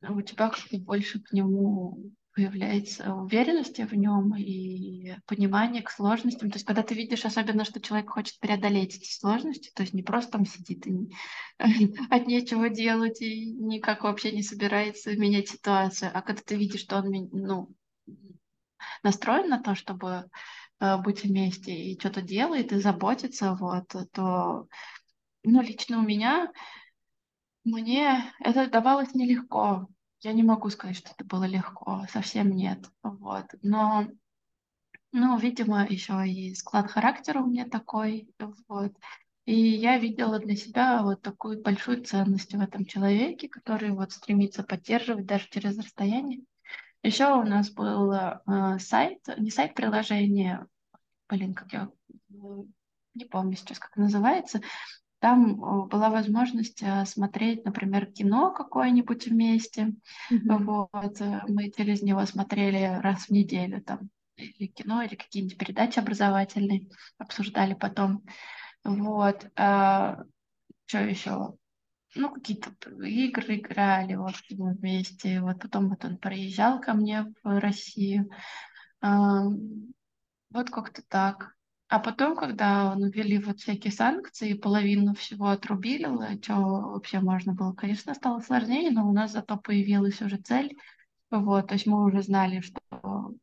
[0.07, 6.49] у тебя как-то больше к нему появляется уверенности в нем и понимание к сложностям.
[6.49, 10.01] То есть, когда ты видишь особенно, что человек хочет преодолеть эти сложности, то есть не
[10.01, 11.11] просто там сидит и
[12.09, 16.97] от нечего делать и никак вообще не собирается менять ситуацию, а когда ты видишь, что
[16.97, 17.69] он ну,
[19.03, 20.29] настроен на то, чтобы
[20.79, 24.67] э, быть вместе и что-то делает и заботится, вот, то,
[25.43, 26.51] ну, лично у меня
[27.63, 29.87] мне это давалось нелегко.
[30.23, 32.79] Я не могу сказать, что это было легко, совсем нет.
[33.03, 33.45] Вот.
[33.61, 34.07] Но,
[35.11, 38.33] ну, видимо, еще и склад характера у меня такой.
[38.69, 38.93] Вот.
[39.45, 44.63] И я видела для себя вот такую большую ценность в этом человеке, который вот стремится
[44.63, 46.43] поддерживать даже через расстояние.
[47.01, 50.65] Еще у нас был э, сайт, не сайт приложение,
[51.27, 51.91] блин, как я
[53.13, 54.61] не помню сейчас, как называется,
[55.23, 59.93] там э, была возможность э, смотреть, например, кино какое-нибудь вместе.
[60.29, 60.65] Мгм.
[60.65, 65.97] Вот, э, мы через него смотрели раз в неделю там или кино, или какие-нибудь передачи
[65.97, 68.25] образовательные, обсуждали потом.
[68.83, 69.49] Вот.
[69.55, 70.25] А,
[70.87, 71.55] что еще?
[72.15, 72.71] Ну, какие-то
[73.05, 75.39] игры играли вот вместе.
[75.39, 78.29] Вот потом вот он приезжал ко мне в Россию.
[78.99, 79.45] А,
[80.49, 81.55] вот как-то так.
[81.93, 86.07] А потом, когда ввели вот всякие санкции, половину всего отрубили,
[86.41, 90.75] что вообще можно было, конечно, стало сложнее, но у нас зато появилась уже цель.
[91.29, 92.81] Вот, то есть мы уже знали, что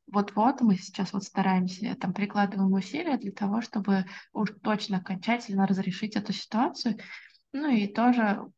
[0.08, 6.16] вот-вот мы сейчас вот стараемся, там прикладываем усилия для того, чтобы уж точно окончательно разрешить
[6.16, 6.98] эту ситуацию.
[7.52, 8.50] Ну и тоже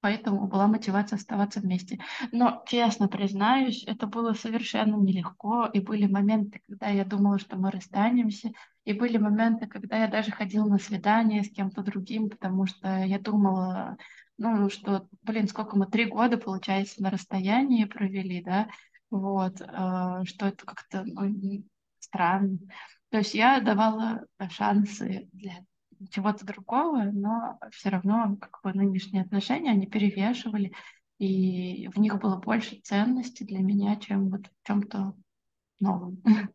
[0.00, 1.98] Поэтому была мотивация оставаться вместе.
[2.30, 5.66] Но, честно признаюсь, это было совершенно нелегко.
[5.72, 8.52] И были моменты, когда я думала, что мы расстанемся.
[8.86, 13.18] И были моменты, когда я даже ходила на свидание с кем-то другим, потому что я
[13.18, 13.96] думала,
[14.38, 18.68] ну, что, блин, сколько мы, три года, получается, на расстоянии провели, да,
[19.10, 19.64] вот, э,
[20.24, 21.64] что это как-то ну,
[21.98, 22.58] странно.
[23.10, 25.64] То есть я давала шансы для
[26.12, 30.72] чего-то другого, но все равно как бы нынешние отношения, они перевешивали,
[31.18, 35.12] и в них было больше ценности для меня, чем вот в чем-то
[35.80, 36.22] новом.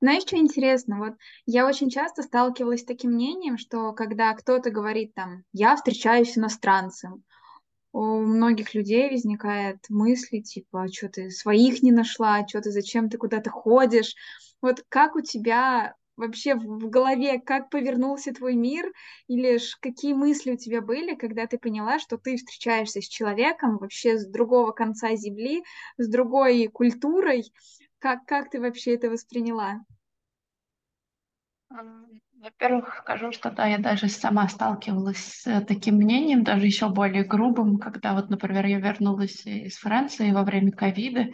[0.00, 0.98] Знаешь, что интересно?
[0.98, 1.14] Вот
[1.46, 6.38] я очень часто сталкивалась с таким мнением, что когда кто-то говорит там, я встречаюсь с
[6.38, 7.22] иностранцем,
[7.92, 13.18] у многих людей возникает мысли типа, что ты своих не нашла, что ты, зачем ты
[13.18, 14.14] куда-то ходишь.
[14.62, 18.92] Вот как у тебя вообще в голове, как повернулся твой мир,
[19.26, 23.78] или ж какие мысли у тебя были, когда ты поняла, что ты встречаешься с человеком
[23.78, 25.64] вообще с другого конца земли,
[25.98, 27.44] с другой культурой,
[28.00, 29.84] как, как ты вообще это восприняла?
[31.72, 32.06] М,
[32.40, 37.24] Во-первых, скажу, что да, я даже сама сталкивалась с э, таким мнением, даже еще более
[37.24, 41.26] грубым, когда вот, например, я вернулась из Франции во время ковида,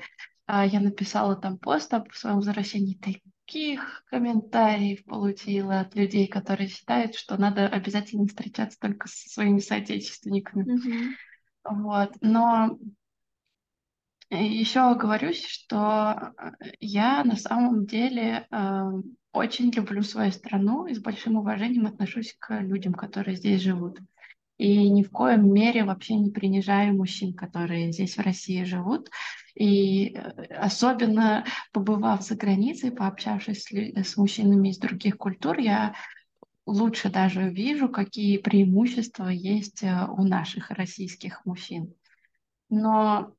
[0.46, 7.14] а, я написала там пост об своем возвращении, таких комментариев получила от людей, которые считают,
[7.14, 10.64] что надо обязательно встречаться только со своими соотечественниками.
[10.64, 11.16] Мгм.
[11.64, 12.12] Вот.
[12.20, 12.78] Но
[14.30, 18.90] еще оговорюсь, что э, я на самом деле э,
[19.32, 24.00] очень люблю свою страну и с большим уважением отношусь к людям, которые здесь живут.
[24.58, 29.10] И ни в коем мере вообще не принижаю мужчин, которые здесь в России живут.
[29.54, 35.94] И э, особенно побывав за границей, пообщавшись с, с мужчинами из других культур, я
[36.66, 41.94] лучше даже вижу, какие преимущества есть э, у наших российских мужчин.
[42.68, 43.35] Но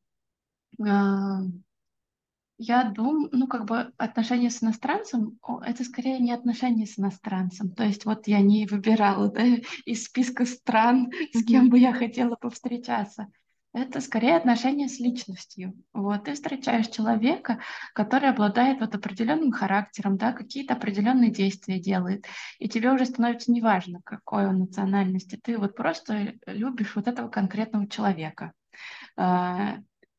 [2.59, 7.71] я думаю, ну, как бы отношения с иностранцем, это скорее не отношения с иностранцем.
[7.71, 9.43] То есть вот я не выбирала, да,
[9.85, 13.27] из списка стран, с кем бы я хотела повстречаться.
[13.73, 15.75] Это скорее отношения с личностью.
[15.93, 17.59] Вот ты встречаешь человека,
[17.93, 22.25] который обладает вот определенным характером, да, какие-то определенные действия делает,
[22.57, 25.39] и тебе уже становится неважно, какой он национальности.
[25.43, 28.53] Ты вот просто любишь вот этого конкретного человека.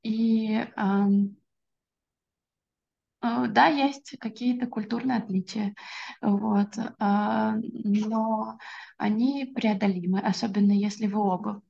[0.08, 0.56] А, И
[3.22, 5.74] э, да, есть какие-то культурные отличия,
[6.20, 8.58] вот, э, но
[8.96, 11.62] они преодолимы, особенно если вы оба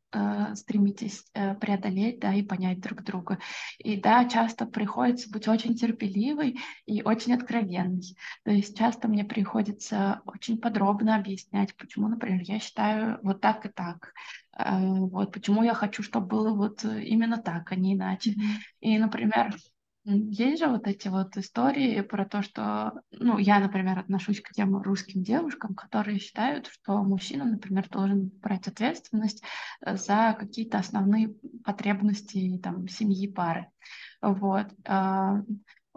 [0.54, 3.38] стремитесь э, преодолеть, да, и понять друг друга.
[3.78, 8.16] И да, часто приходится быть очень терпеливой и очень откровенной.
[8.44, 13.68] То есть часто мне приходится очень подробно объяснять, почему, например, я считаю вот так и
[13.68, 14.12] так.
[14.56, 18.34] Э, вот почему я хочу, чтобы было вот именно так, а не иначе.
[18.80, 19.54] И, например,
[20.08, 24.76] есть же вот эти вот истории про то, что, ну, я, например, отношусь к тем
[24.80, 29.42] русским девушкам, которые считают, что мужчина, например, должен брать ответственность
[29.80, 31.34] э, за какие-то основные
[31.64, 33.68] потребности там, семьи, пары.
[34.22, 34.66] Вот.
[34.86, 35.42] А,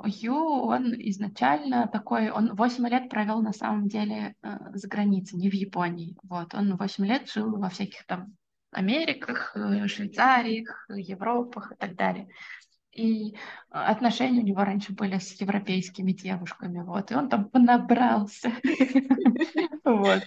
[0.05, 5.49] Ю, он изначально такой, он 8 лет провел на самом деле э, за границей, не
[5.49, 6.17] в Японии.
[6.23, 6.53] Вот.
[6.53, 8.35] Он 8 лет жил во всяких там
[8.71, 12.29] Америках, э, Швейцариях, Европах и так далее.
[12.91, 13.35] И
[13.69, 18.51] отношения у него раньше были с европейскими девушками, вот, и он там понабрался.
[19.83, 20.23] Вот.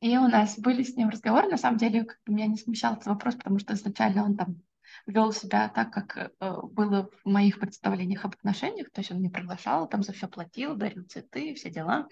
[0.00, 2.92] И у нас были с ним разговоры, на самом деле, как бы меня не смущал
[2.92, 4.60] этот вопрос, потому что изначально он там
[5.06, 6.30] вел себя так, как э,
[6.72, 10.76] было в моих представлениях об отношениях, то есть он меня приглашал, там за все платил,
[10.76, 12.08] дарил цветы, все дела.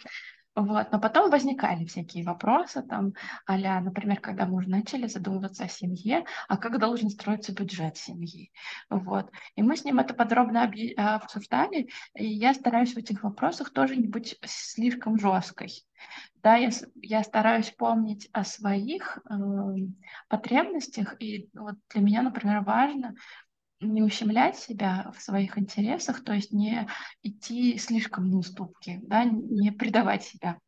[0.55, 0.93] Вот.
[0.93, 3.15] Но потом возникали всякие вопросы, там,
[3.47, 8.53] а например, когда мы уже начали задумываться о семье, а как должен строиться бюджет семьи.
[8.91, 9.31] Вот.
[9.57, 14.09] И мы с ним это подробно обсуждали, и я стараюсь в этих вопросах тоже не
[14.09, 15.73] быть слишком жесткой.
[16.43, 19.35] Да, я, я стараюсь помнить о своих э,
[20.29, 23.15] потребностях, и вот для меня, например, важно
[23.83, 26.89] не ущемлять себя в своих интересах, то есть не
[27.23, 30.59] идти слишком на уступки, да, не предавать себя.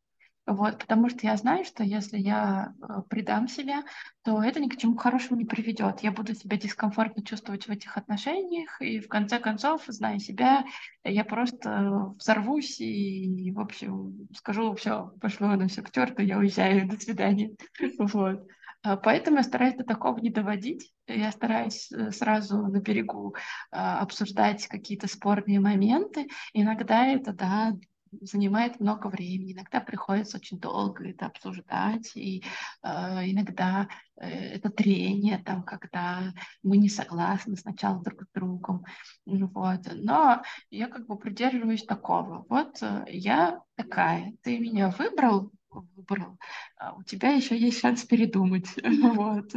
[0.46, 3.82] Вот, потому что я знаю, что если я э, предам себя,
[4.22, 6.00] то это ни к чему хорошему не приведет.
[6.00, 10.66] Я буду себя дискомфортно чувствовать в этих отношениях, и в конце концов, зная себя,
[11.02, 16.88] я просто взорвусь и, в общем, скажу, все, пошло на все к черту, я уезжаю,
[16.88, 17.52] до свидания.
[17.98, 18.46] Вот.
[18.84, 20.92] А, поэтому я стараюсь до такого не доводить.
[21.06, 23.34] Я стараюсь э, сразу на берегу
[23.70, 26.28] а, обсуждать какие-то спорные моменты.
[26.52, 27.72] Иногда это, да,
[28.20, 32.44] занимает много времени, иногда приходится очень долго это обсуждать, и
[32.82, 32.88] э,
[33.30, 36.32] иногда э, это трение, там, когда
[36.62, 38.84] мы не согласны сначала друг с другом,
[39.26, 39.80] вот.
[39.92, 42.46] Но я как бы придерживаюсь такого.
[42.48, 45.50] Вот э, я такая, ты меня выбрал,
[45.80, 46.38] выбрал,
[46.76, 48.68] а у тебя еще есть шанс передумать.
[49.14, 49.54] Вот.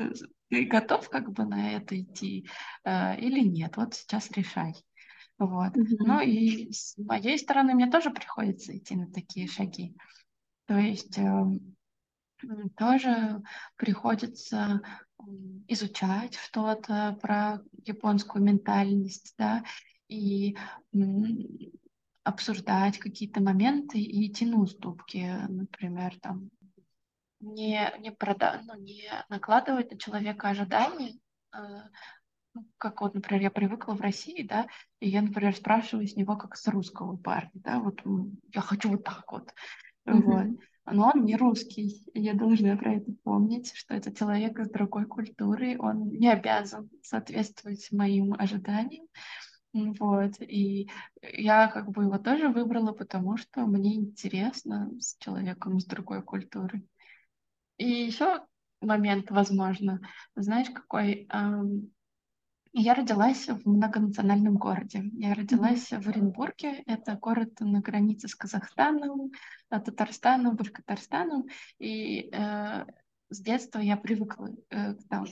[0.49, 2.47] Ты готов как бы на это идти
[2.85, 3.75] э, или нет?
[3.75, 4.73] Вот сейчас решай.
[5.37, 5.75] Вот.
[5.75, 5.97] Mm-hmm.
[5.99, 9.93] Ну и с моей стороны мне тоже приходится идти на такие шаги.
[10.65, 11.43] То есть э,
[12.77, 13.41] тоже
[13.75, 14.81] приходится
[15.67, 19.63] изучать что-то про японскую ментальность, да,
[20.07, 20.55] и
[22.27, 26.49] обсуждать какие-то моменты и идти на уступки, например, там
[27.39, 28.61] не, не, прода...
[28.65, 31.19] ну, не накладывать на человека ожидания,
[31.55, 31.59] э,
[32.53, 34.67] ну, как вот, например, я привыкла в России, да,
[34.99, 38.01] и я, например, спрашиваю с него как с русского парня, да, вот
[38.53, 39.53] я хочу вот так вот,
[40.05, 40.21] mm-hmm.
[40.21, 40.59] вот.
[40.89, 45.05] Но он не русский, и я должна про это помнить, что это человек из другой
[45.05, 49.05] культуры, он не обязан соответствовать моим ожиданиям,
[49.73, 50.89] вот, и
[51.21, 56.83] я как бы его тоже выбрала, потому что мне интересно с человеком из другой культуры.
[57.77, 58.43] И еще
[58.81, 60.01] момент, возможно,
[60.35, 61.27] знаешь, какой?
[62.73, 65.09] Я родилась в многонациональном городе.
[65.13, 66.83] Я родилась в Оренбурге.
[66.85, 69.31] Это город на границе с Казахстаном,
[69.69, 71.47] Татарстаном, Башкортостаном.
[71.79, 72.85] И э,
[73.29, 75.25] с детства я привыкла э, к тому,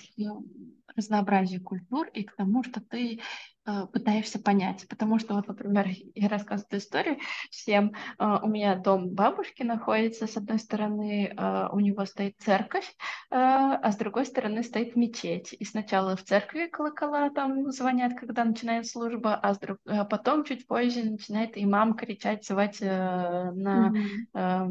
[0.96, 3.20] разнообразию культур и к тому, что ты
[3.66, 4.88] э, пытаешься понять.
[4.88, 7.18] Потому что, вот, например, я рассказываю эту историю
[7.52, 7.94] всем.
[8.18, 13.36] Э, у меня дом бабушки находится, с одной стороны э, у него стоит церковь, э,
[13.36, 15.54] а с другой стороны стоит мечеть.
[15.54, 19.80] И сначала в церкви колокола там звонят, когда начинает служба, а, с друг...
[19.86, 23.94] а потом чуть позже начинает имам кричать, звать э, на
[24.34, 24.68] э,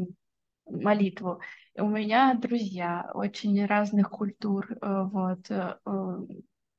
[0.67, 1.41] молитву.
[1.77, 6.17] У меня друзья очень разных культур, э, вот, э, э,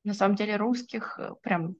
[0.03, 1.75] на самом деле русских, прям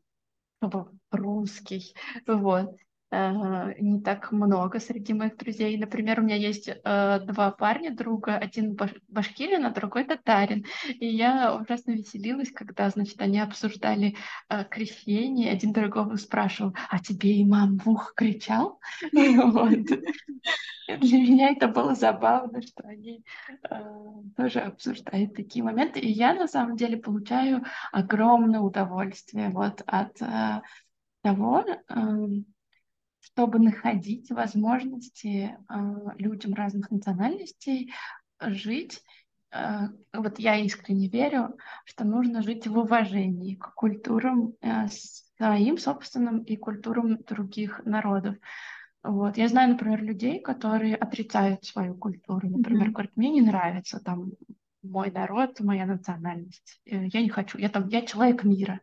[1.11, 1.95] русский,
[2.27, 2.75] вот.
[3.11, 5.77] Э, не так много среди моих друзей.
[5.77, 10.65] Например, у меня есть э, два парня друга, один баш башкирин, а другой татарин.
[10.99, 14.15] И я ужасно веселилась, когда, значит, они обсуждали
[14.49, 15.51] э, крещение.
[15.51, 18.79] Один другого спрашивал, а тебе имам в ухо кричал?
[19.11, 23.23] Для меня это было забавно, что они
[24.37, 25.99] тоже обсуждают такие моменты.
[25.99, 30.17] И я, на самом деле, получаю огромное удовольствие вот от
[31.21, 32.45] того, эм,
[33.19, 35.75] чтобы находить возможности э,
[36.17, 37.93] людям разных национальностей
[38.39, 39.01] жить.
[39.51, 44.87] Э, вот я искренне верю, что нужно жить в уважении к культурам э,
[45.37, 48.35] своим собственным и культурам других народов.
[49.03, 49.37] Вот.
[49.37, 52.49] Я знаю, например, людей, которые отрицают свою культуру.
[52.49, 52.91] Например, mm-hmm.
[52.91, 54.31] говорят, мне не нравится там
[54.83, 56.81] мой народ, моя национальность.
[56.85, 57.57] Я не хочу.
[57.57, 58.81] Я там, я человек мира.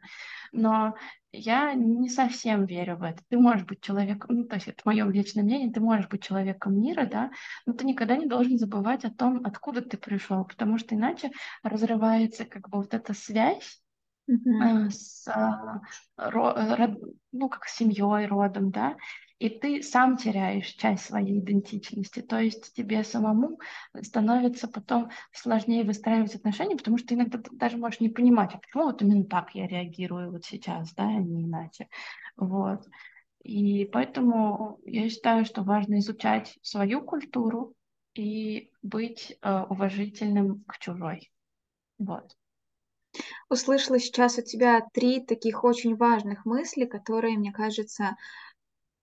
[0.53, 0.95] Но
[1.37, 3.23] я не совсем верю в это.
[3.29, 6.81] Ты можешь быть человеком, ну, то есть это мое личное мнение, ты можешь быть человеком
[6.81, 7.31] мира, да,
[7.67, 11.31] но ты никогда не должен забывать о том, откуда ты пришел, потому что иначе
[11.63, 13.84] разрывается как бы вот эта связь
[14.31, 14.91] mm-hmm.
[14.91, 15.81] с, а,
[16.17, 16.55] ро,
[17.33, 18.97] ну, как семьей, родом, да,
[19.39, 22.23] и ты сам теряешь часть своей идентичности.
[22.23, 23.59] То есть тебе самому
[24.01, 28.85] становится потом сложнее выстраивать отношения, потому что ты иногда даже можешь не понимать, а почему
[28.85, 31.89] вот именно так я реагирую вот сейчас, да, а не иначе.
[32.37, 32.87] Вот.
[33.43, 37.75] И поэтому я считаю, что важно изучать свою культуру
[38.15, 41.31] и быть э, уважительным к чужой.
[41.99, 42.35] Вот.
[43.49, 48.17] Услышала сейчас у тебя три таких очень важных мысли, которые, мне кажется,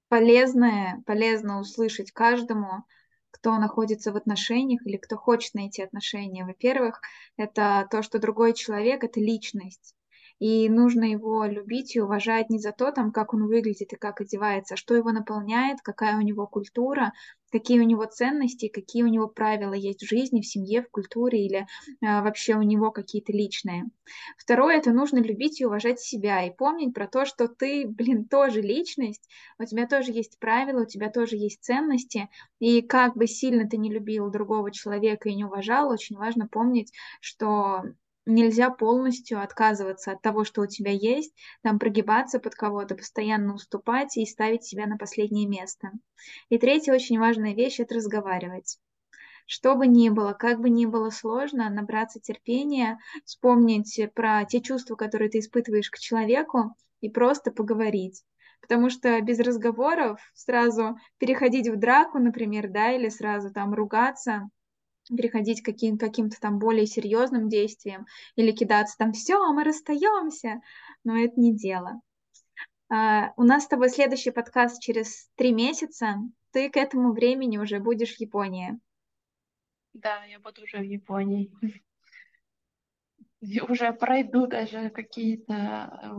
[0.10, 2.84] полезное, полезно услышать каждому,
[3.32, 6.46] кто находится в отношениях или кто хочет найти отношения.
[6.46, 7.02] Во-первых,
[7.38, 9.96] это то, что другой человек— это личность
[10.42, 14.22] и нужно его любить и уважать не за то, там, как он выглядит и как
[14.22, 17.14] одевается, а что его наполняет, какая у него культура,
[17.52, 21.46] какие у него ценности, какие у него правила есть в жизни, в семье, в культуре
[21.46, 21.66] или э,
[22.02, 23.86] вообще у него какие-то личные.
[24.36, 28.62] Второе, это нужно любить и уважать себя и помнить про то, что ты, блин, тоже
[28.62, 29.30] личность,
[29.60, 33.78] у тебя тоже есть правила, у тебя тоже есть ценности, и как бы сильно ты
[33.78, 37.84] не любил другого человека и не уважал, очень важно помнить, что
[38.26, 44.18] нельзя полностью отказываться от того, что у тебя есть, там прогибаться под кого-то, постоянно уступать
[44.18, 45.92] и ставить себя на последнее место.
[46.50, 48.78] И третья очень важная вещь— это разговаривать.
[49.48, 54.96] Что бы ни было, как бы ни было сложно, набраться терпения, вспомнить про те чувства,
[54.96, 58.24] которые ты испытываешь к человеку, и просто поговорить.
[58.62, 64.50] Потому что без разговоров сразу переходить в драку, например, да, или сразу там ругаться—
[65.08, 70.62] переходить к каким- каким-то там более серьезным действиям или кидаться там все, мы расстаемся,
[71.04, 72.02] но это не дело.
[72.92, 76.18] Uh, у нас с тобой следующий подкаст через три месяца.
[76.52, 78.78] Ты к этому времени уже будешь в Японии.
[79.94, 81.52] Да, я буду уже в Японии.
[83.42, 86.14] И уже пройду даже какие-то,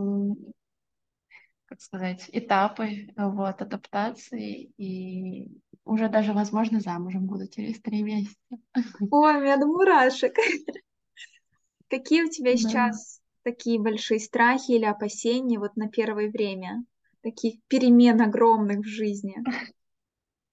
[1.73, 5.49] как сказать, этапы вот, адаптации и
[5.87, 8.37] уже даже, возможно, замужем буду через три месяца.
[9.11, 10.37] Ой, у меня до мурашек.
[11.89, 12.57] Какие у тебя да.
[12.59, 16.85] сейчас такие большие страхи или опасения вот на первое время?
[17.23, 19.37] Таких перемен огромных в жизни?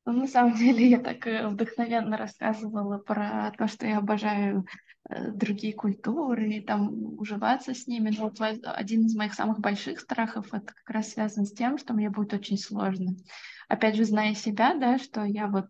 [0.05, 4.65] Ну, на самом деле, я так э, вдохновенно рассказывала про то, что я обожаю
[5.09, 8.13] э, другие культуры, там уживаться с ними.
[8.17, 11.93] Но вот один из моих самых больших страхов это как раз связан с тем, что
[11.93, 13.15] мне будет очень сложно
[13.69, 15.67] опять же, зная себя, да, что я вот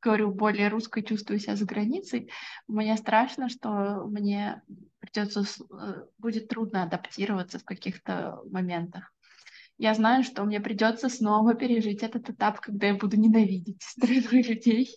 [0.00, 2.30] говорю более русской, чувствую себя за границей,
[2.68, 4.62] мне страшно, что мне
[5.00, 9.13] придется, э, будет трудно адаптироваться в каких-то моментах.
[9.78, 14.96] Я знаю, что мне придется снова пережить этот этап, когда я буду ненавидеть страну людей.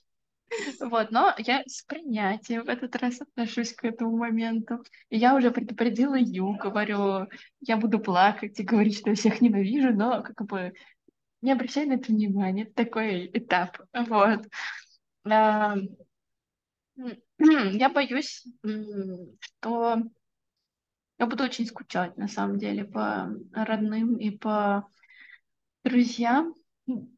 [0.79, 4.81] Вот, но я с принятием в этот раз отношусь к этому моменту.
[5.09, 7.27] И я уже предупредила Ю, говорю,
[7.59, 10.73] я буду плакать и говорить, что я всех ненавижу, но как бы
[11.41, 14.47] не обращай на это внимания, это такой этап, вот.
[17.39, 18.43] Я боюсь,
[19.39, 19.97] что
[21.19, 24.87] я буду очень скучать, на самом деле, по родным и по
[25.83, 26.53] друзьям.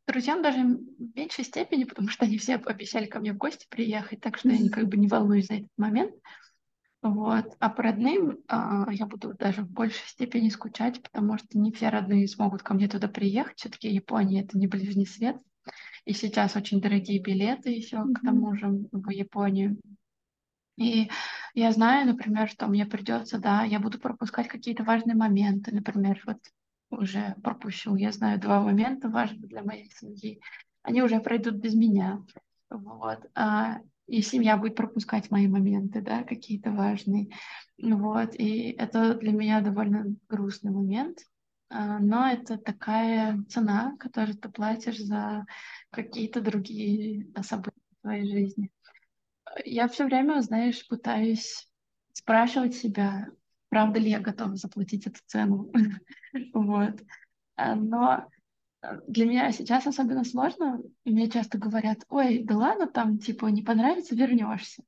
[0.07, 4.21] Друзьям даже в меньшей степени, потому что они все обещали ко мне в гости приехать,
[4.21, 6.13] так что я как бы не волнуюсь за этот момент.
[7.01, 7.55] Вот.
[7.59, 11.89] А по родным а, я буду даже в большей степени скучать, потому что не все
[11.89, 13.59] родные смогут ко мне туда приехать.
[13.59, 15.37] Все-таки Япония это не ближний свет.
[16.05, 18.13] И сейчас очень дорогие билеты еще mm-hmm.
[18.13, 19.79] к тому же в Японию.
[20.79, 21.09] И
[21.55, 25.75] я знаю, например, что мне придется, да, я буду пропускать какие-то важные моменты.
[25.75, 26.39] Например, вот
[26.89, 27.95] уже пропущу.
[27.95, 30.39] Я знаю два момента важных для моей семьи.
[30.81, 32.23] Они уже пройдут без меня.
[32.69, 33.19] Вот.
[33.35, 37.27] А, и семья будет пропускать мои моменты, да, какие-то важные.
[37.77, 38.33] Вот.
[38.35, 41.19] И это для меня довольно грустный момент.
[41.69, 45.45] А, но это такая цена, которую ты платишь за
[45.89, 48.71] какие-то другие события в твоей жизни.
[49.65, 51.67] Я все время, знаешь, пытаюсь
[52.13, 53.27] спрашивать себя,
[53.69, 55.71] правда ли я готова заплатить эту цену.
[56.53, 57.01] Вот.
[57.55, 58.27] А, но
[58.83, 60.81] э, для меня сейчас особенно сложно.
[61.03, 64.83] Мне часто говорят, ой, да ладно, там, типа, не понравится, вернешься.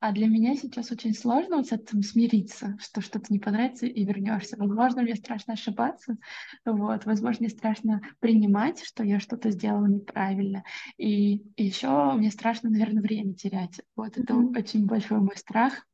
[0.00, 4.04] А для меня сейчас очень сложно вот с этим смириться, что что-то не понравится и
[4.04, 4.56] вернешься.
[4.58, 6.16] Возможно, мне страшно ошибаться,
[6.64, 10.62] вот, возможно, мне страшно принимать, что я что-то сделала неправильно.
[10.98, 13.80] И, и еще мне страшно, наверное, время терять.
[13.96, 14.58] Вот это mm-hmm.
[14.58, 15.86] очень большой мой страх,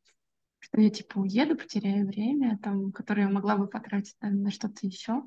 [0.59, 4.87] что я типа уеду, потеряю время, там, которое я могла бы потратить на, на что-то
[4.87, 5.23] еще.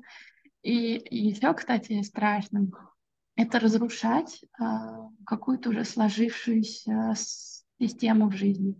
[0.62, 2.68] И, и еще, кстати, страшно
[3.36, 7.14] это разрушать а, какую-то уже сложившуюся
[7.80, 8.76] систему в жизни.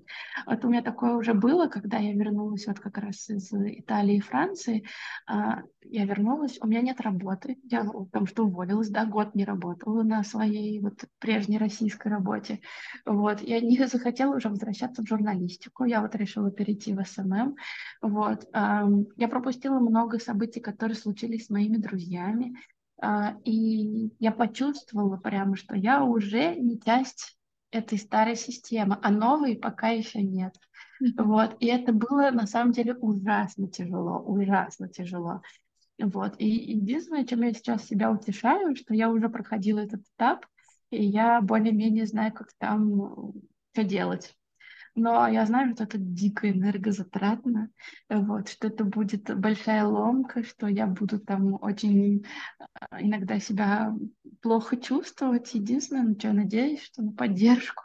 [0.47, 4.21] Вот у меня такое уже было, когда я вернулась вот как раз из Италии и
[4.21, 4.85] Франции.
[5.27, 7.59] А, я вернулась, у меня нет работы.
[7.65, 12.61] Я потому что уволилась, да, год не работала на своей вот прежней российской работе.
[13.05, 13.41] Вот.
[13.41, 15.85] Я не захотела уже возвращаться в журналистику.
[15.85, 17.57] Я вот решила перейти в СММ.
[18.01, 18.49] Вот.
[18.53, 22.55] Я пропустила много событий, которые случились с моими друзьями.
[23.01, 27.37] А, и я почувствовала прямо, что я уже не часть
[27.75, 30.55] этой старой системы, а новой пока еще нет.
[31.18, 31.57] Вот.
[31.61, 35.43] И это было на самом деле ужасно тяжело, ужасно тяжело.
[35.99, 36.35] Вот.
[36.39, 40.47] И единственное, чем я сейчас себя утешаю, что я уже проходила этот этап,
[40.91, 43.33] и я более-менее знаю, как там
[43.72, 44.35] что делать
[44.95, 47.71] но я знаю, что это дико энергозатратно,
[48.09, 52.25] вот, что это будет большая ломка, что я буду там очень
[52.59, 53.95] а, иногда себя
[54.41, 55.55] плохо чувствовать.
[55.55, 57.85] Единственное, на что я надеюсь, что на поддержку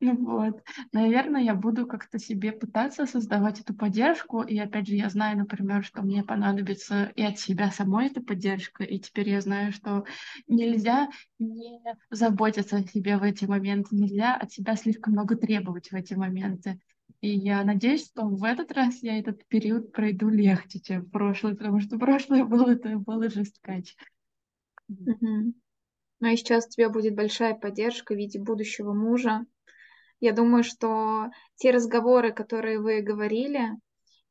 [0.18, 4.42] вот, наверное, я буду как-то себе пытаться создавать эту поддержку.
[4.42, 8.84] И опять же, я знаю, например, что мне понадобится и от себя самой эта поддержка.
[8.84, 10.04] И теперь я знаю, что
[10.46, 11.80] нельзя не
[12.10, 16.80] заботиться о себе в эти моменты, нельзя от себя слишком много требовать в эти моменты.
[17.20, 21.80] И я надеюсь, что в этот раз я этот период пройду легче, чем прошлый, потому
[21.80, 23.94] что прошлое было, это было жесткач.
[24.88, 25.54] Угу.
[26.20, 29.44] Ну и сейчас у тебя будет большая поддержка в виде будущего мужа,
[30.20, 33.70] я думаю, что те разговоры, которые вы говорили,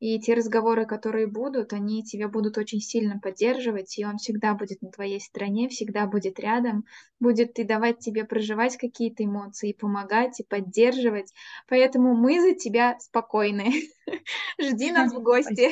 [0.00, 4.80] и те разговоры, которые будут, они тебя будут очень сильно поддерживать, и он всегда будет
[4.80, 6.86] на твоей стороне, всегда будет рядом,
[7.20, 11.34] будет и давать тебе проживать какие-то эмоции, и помогать, и поддерживать.
[11.68, 13.72] Поэтому мы за тебя спокойны.
[14.58, 15.70] Жди нас в гости.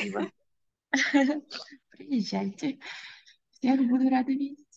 [1.89, 2.77] Приезжайте.
[3.49, 4.68] Всех буду рада видеть.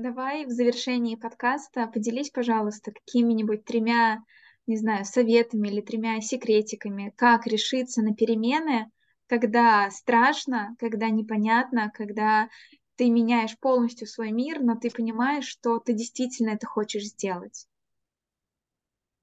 [0.00, 4.24] Давай в завершении подкаста поделись, пожалуйста, какими-нибудь тремя,
[4.66, 8.90] не знаю, советами или тремя секретиками, как решиться на перемены,
[9.26, 12.48] когда страшно, когда непонятно, когда
[12.96, 17.66] ты меняешь полностью свой мир, но ты понимаешь, что ты действительно это хочешь сделать.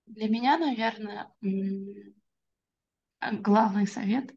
[0.05, 1.33] Для меня, наверное,
[3.19, 4.31] главный совет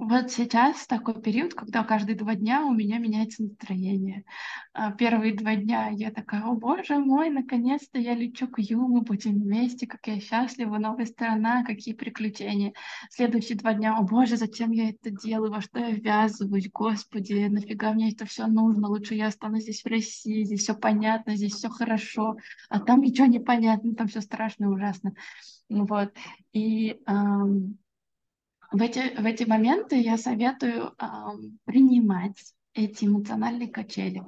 [0.00, 4.24] вот сейчас такой период, когда каждые два дня у меня меняется настроение.
[4.72, 9.34] А, первые два дня я такая, о боже мой, наконец-то я лечу к Юму, будем
[9.34, 12.72] вместе, как я счастлива, новая страна, какие приключения.
[13.10, 17.92] Следующие два дня, о боже, зачем я это делаю, во что я ввязываюсь, господи, нафига
[17.92, 21.68] мне это все нужно, лучше я останусь здесь в России, здесь все понятно, здесь все
[21.68, 22.36] хорошо,
[22.70, 25.12] а там ничего не понятно, там все страшно и ужасно.
[25.68, 26.14] Вот.
[26.54, 27.78] И эм,
[28.70, 31.06] в эти, в эти моменты я советую э,
[31.64, 34.22] принимать эти эмоциональные качели.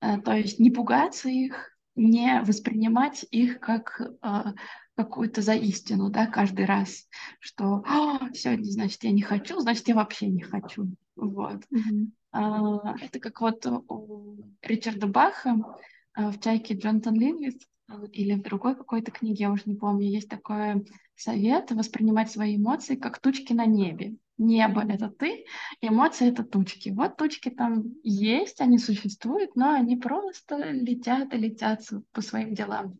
[0.00, 4.42] Э, то есть не пугаться их, не воспринимать их как э,
[4.96, 7.06] какую-то за истину, да, каждый раз,
[7.38, 7.84] что
[8.34, 10.88] сегодня, значит, я не хочу, значит, я вообще не хочу.
[11.16, 11.64] Вот.
[11.72, 12.98] Mm-hmm.
[13.00, 15.56] Это как вот у Ричарда Баха
[16.14, 17.56] в «Чайке» Джонатан Линвис
[18.12, 20.84] или в другой какой-то книге, я уже не помню, есть такое
[21.16, 24.16] совет воспринимать свои эмоции как тучки на небе.
[24.38, 25.44] Небо— это ты,
[25.82, 26.88] эмоции— это тучки.
[26.88, 31.82] Вот тучки там есть, они существуют, но они просто летят и летят
[32.12, 32.98] по своим делам.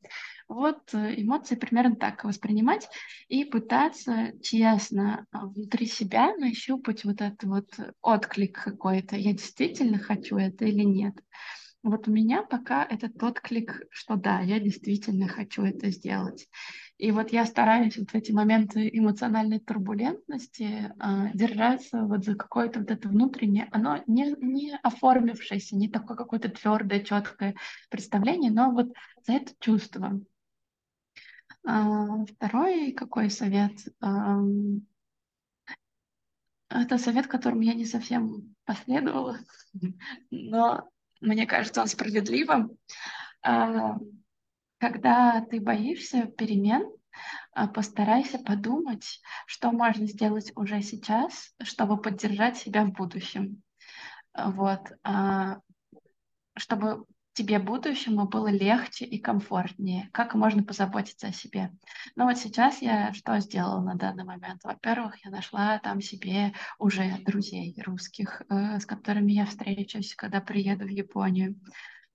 [0.49, 2.88] Вот э, эмоции примерно так воспринимать
[3.28, 7.70] и пытаться честно а, внутри себя нащупать вот этот вот
[8.03, 9.16] отклик какой-то.
[9.16, 11.14] Я действительно хочу это или нет.
[11.83, 16.49] Вот у меня пока этот отклик, что да, я действительно хочу это сделать.
[16.99, 22.81] И вот я стараюсь вот в эти моменты эмоциональной турбулентности э, держаться вот за какое-то
[22.81, 27.55] вот это внутреннее, оно не, не оформившееся, не такое какое-то твердое, четкое
[27.89, 28.93] представление, но вот
[29.26, 30.20] за это чувство.
[31.64, 33.72] А, второй какой совет?
[34.03, 34.41] А,
[36.68, 39.39] это совет, которым я не совсем последовала,
[40.31, 40.91] но
[41.21, 42.77] мне кажется, он справедливым.
[43.43, 43.97] А,
[44.79, 46.91] когда ты боишься перемен,
[47.53, 53.62] а, постарайся подумать, что можно сделать уже сейчас, чтобы поддержать себя в будущем.
[54.35, 54.81] Вот.
[55.03, 55.59] А,
[56.57, 57.05] чтобы
[57.41, 61.72] тебе будущему было легче и комфортнее, как можно позаботиться о себе.
[62.14, 64.62] Ну вот сейчас я что сделала на данный момент?
[64.62, 70.84] Во-первых, я нашла там себе уже друзей русских, э, с которыми я встречусь, когда приеду
[70.84, 71.59] в Японию.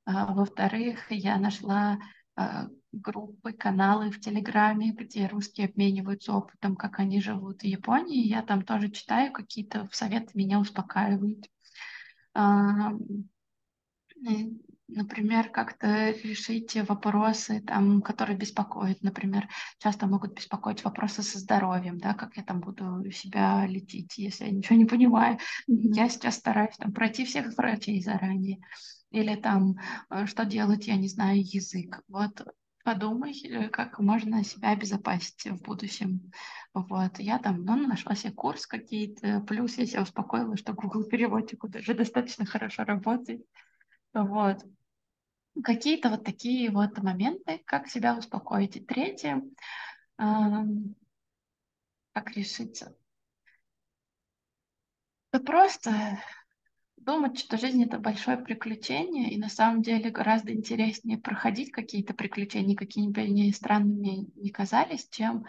[0.06, 1.98] А, во-вторых, я нашла
[2.36, 8.28] а, группы, каналы в Телеграме, где русские обмениваются опытом, как они живут в Японии.
[8.28, 11.48] Я там тоже читаю какие-то советы, меня успокаивают.
[14.88, 19.02] Например, как-то решить вопросы, там, которые беспокоят.
[19.02, 19.48] Например,
[19.80, 24.52] часто могут беспокоить вопросы со здоровьем, да, как я там буду себя лечить, если я
[24.52, 25.40] ничего не понимаю.
[25.68, 28.60] Я сейчас стараюсь там пройти всех врачей заранее.
[29.10, 29.76] Или там,
[30.10, 32.02] э, что делать, я не знаю, язык.
[32.08, 32.46] Вот
[32.84, 36.32] подумай, э, как можно себя обезопасить в будущем.
[36.74, 37.20] Вот.
[37.20, 41.94] Я там ну, нашла себе курс какие-то, плюс я себя успокоила, что Google переводчик уже
[41.96, 43.42] достаточно хорошо работает.
[44.14, 44.64] Вот.
[45.64, 48.76] Какие-то вот такие вот моменты, как себя успокоить.
[48.76, 49.42] И третье,
[50.18, 50.66] как
[52.32, 52.96] решиться.
[55.32, 56.20] Да просто
[56.98, 62.76] думать, что жизнь это большое приключение, и на самом деле гораздо интереснее проходить какие-то приключения,
[62.76, 65.46] какие бы они странными не казались, чем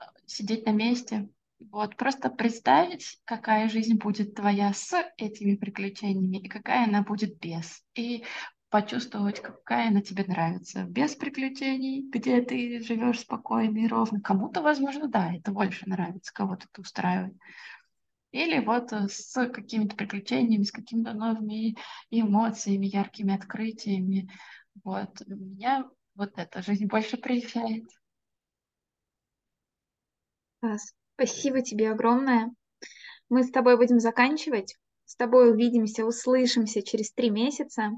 [0.00, 1.28] э, сидеть на месте.
[1.70, 7.82] Вот, просто представить, какая жизнь будет твоя с этими приключениями и какая она будет без.
[7.94, 8.24] И
[8.74, 10.82] почувствовать, какая она тебе нравится.
[10.82, 14.20] Без приключений, где ты живешь спокойно и ровно.
[14.20, 17.36] Кому-то, возможно, да, это больше нравится, кого-то это устраивает.
[18.32, 21.76] Или вот э, с какими-то приключениями, с какими-то новыми
[22.10, 24.28] эмоциями, яркими открытиями.
[24.82, 25.22] Вот.
[25.24, 27.84] Меня вот эта жизнь больше приезжает.
[31.14, 32.50] Спасибо тебе огромное.
[33.28, 34.76] Мы с тобой будем заканчивать.
[35.06, 37.90] С тобой увидимся, услышимся через три месяца.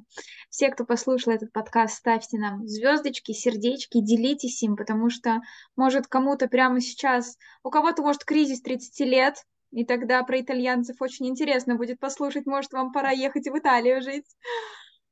[0.50, 5.40] Все, кто послушал этот подкаст, ставьте нам звездочки, сердечки, делитесь им, потому что,
[5.76, 9.36] может, кому-то прямо сейчас, у кого-то, может, кризис 30 лет,
[9.70, 12.46] и тогда про итальянцев очень интересно будет послушать.
[12.46, 14.26] Может, вам пора ехать в Италию жить.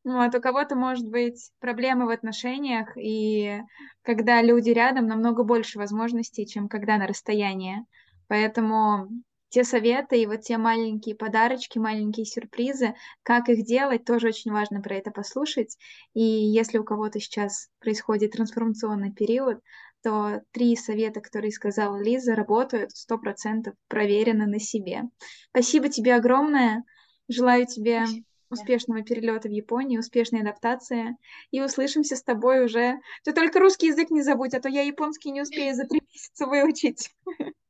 [0.05, 3.63] Вот, у кого-то может быть проблемы в отношениях, и
[4.03, 7.87] когда люди рядом, намного больше возможностей, чем когда на расстоянии.
[8.29, 9.09] Поэтому
[9.55, 14.83] те советы и вот те маленькие подарочки, маленькие сюрпризы, как их делать, тоже очень важно
[14.83, 15.79] про это послушать.
[16.13, 19.61] И если у кого-то сейчас происходит трансформационный период,
[20.03, 25.03] то три совета, которые сказала Лиза, работают сто процентов проверены на себе.
[25.51, 26.83] Спасибо тебе огромное.
[27.29, 28.27] Желаю тебе Спасибо.
[28.51, 31.17] успешного перелета в Японию, успешной адаптации.
[31.53, 32.97] И услышимся с тобой уже.
[33.23, 36.45] Ты только русский язык не забудь, а то я японский не успею за три месяца
[36.45, 37.15] выучить.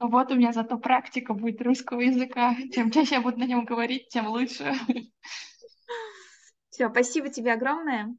[0.00, 2.56] Вот у меня зато практика будет русского языка.
[2.72, 4.72] Чем чаще я буду на нем говорить, тем лучше.
[6.70, 8.16] Все, спасибо тебе огромное.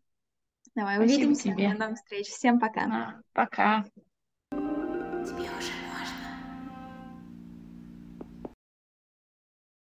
[0.75, 1.69] Давай спасибо увидимся тебе.
[1.69, 2.27] на новых встреч.
[2.27, 2.81] Всем пока.
[2.83, 3.85] А, пока.
[4.51, 5.80] Тебе уже.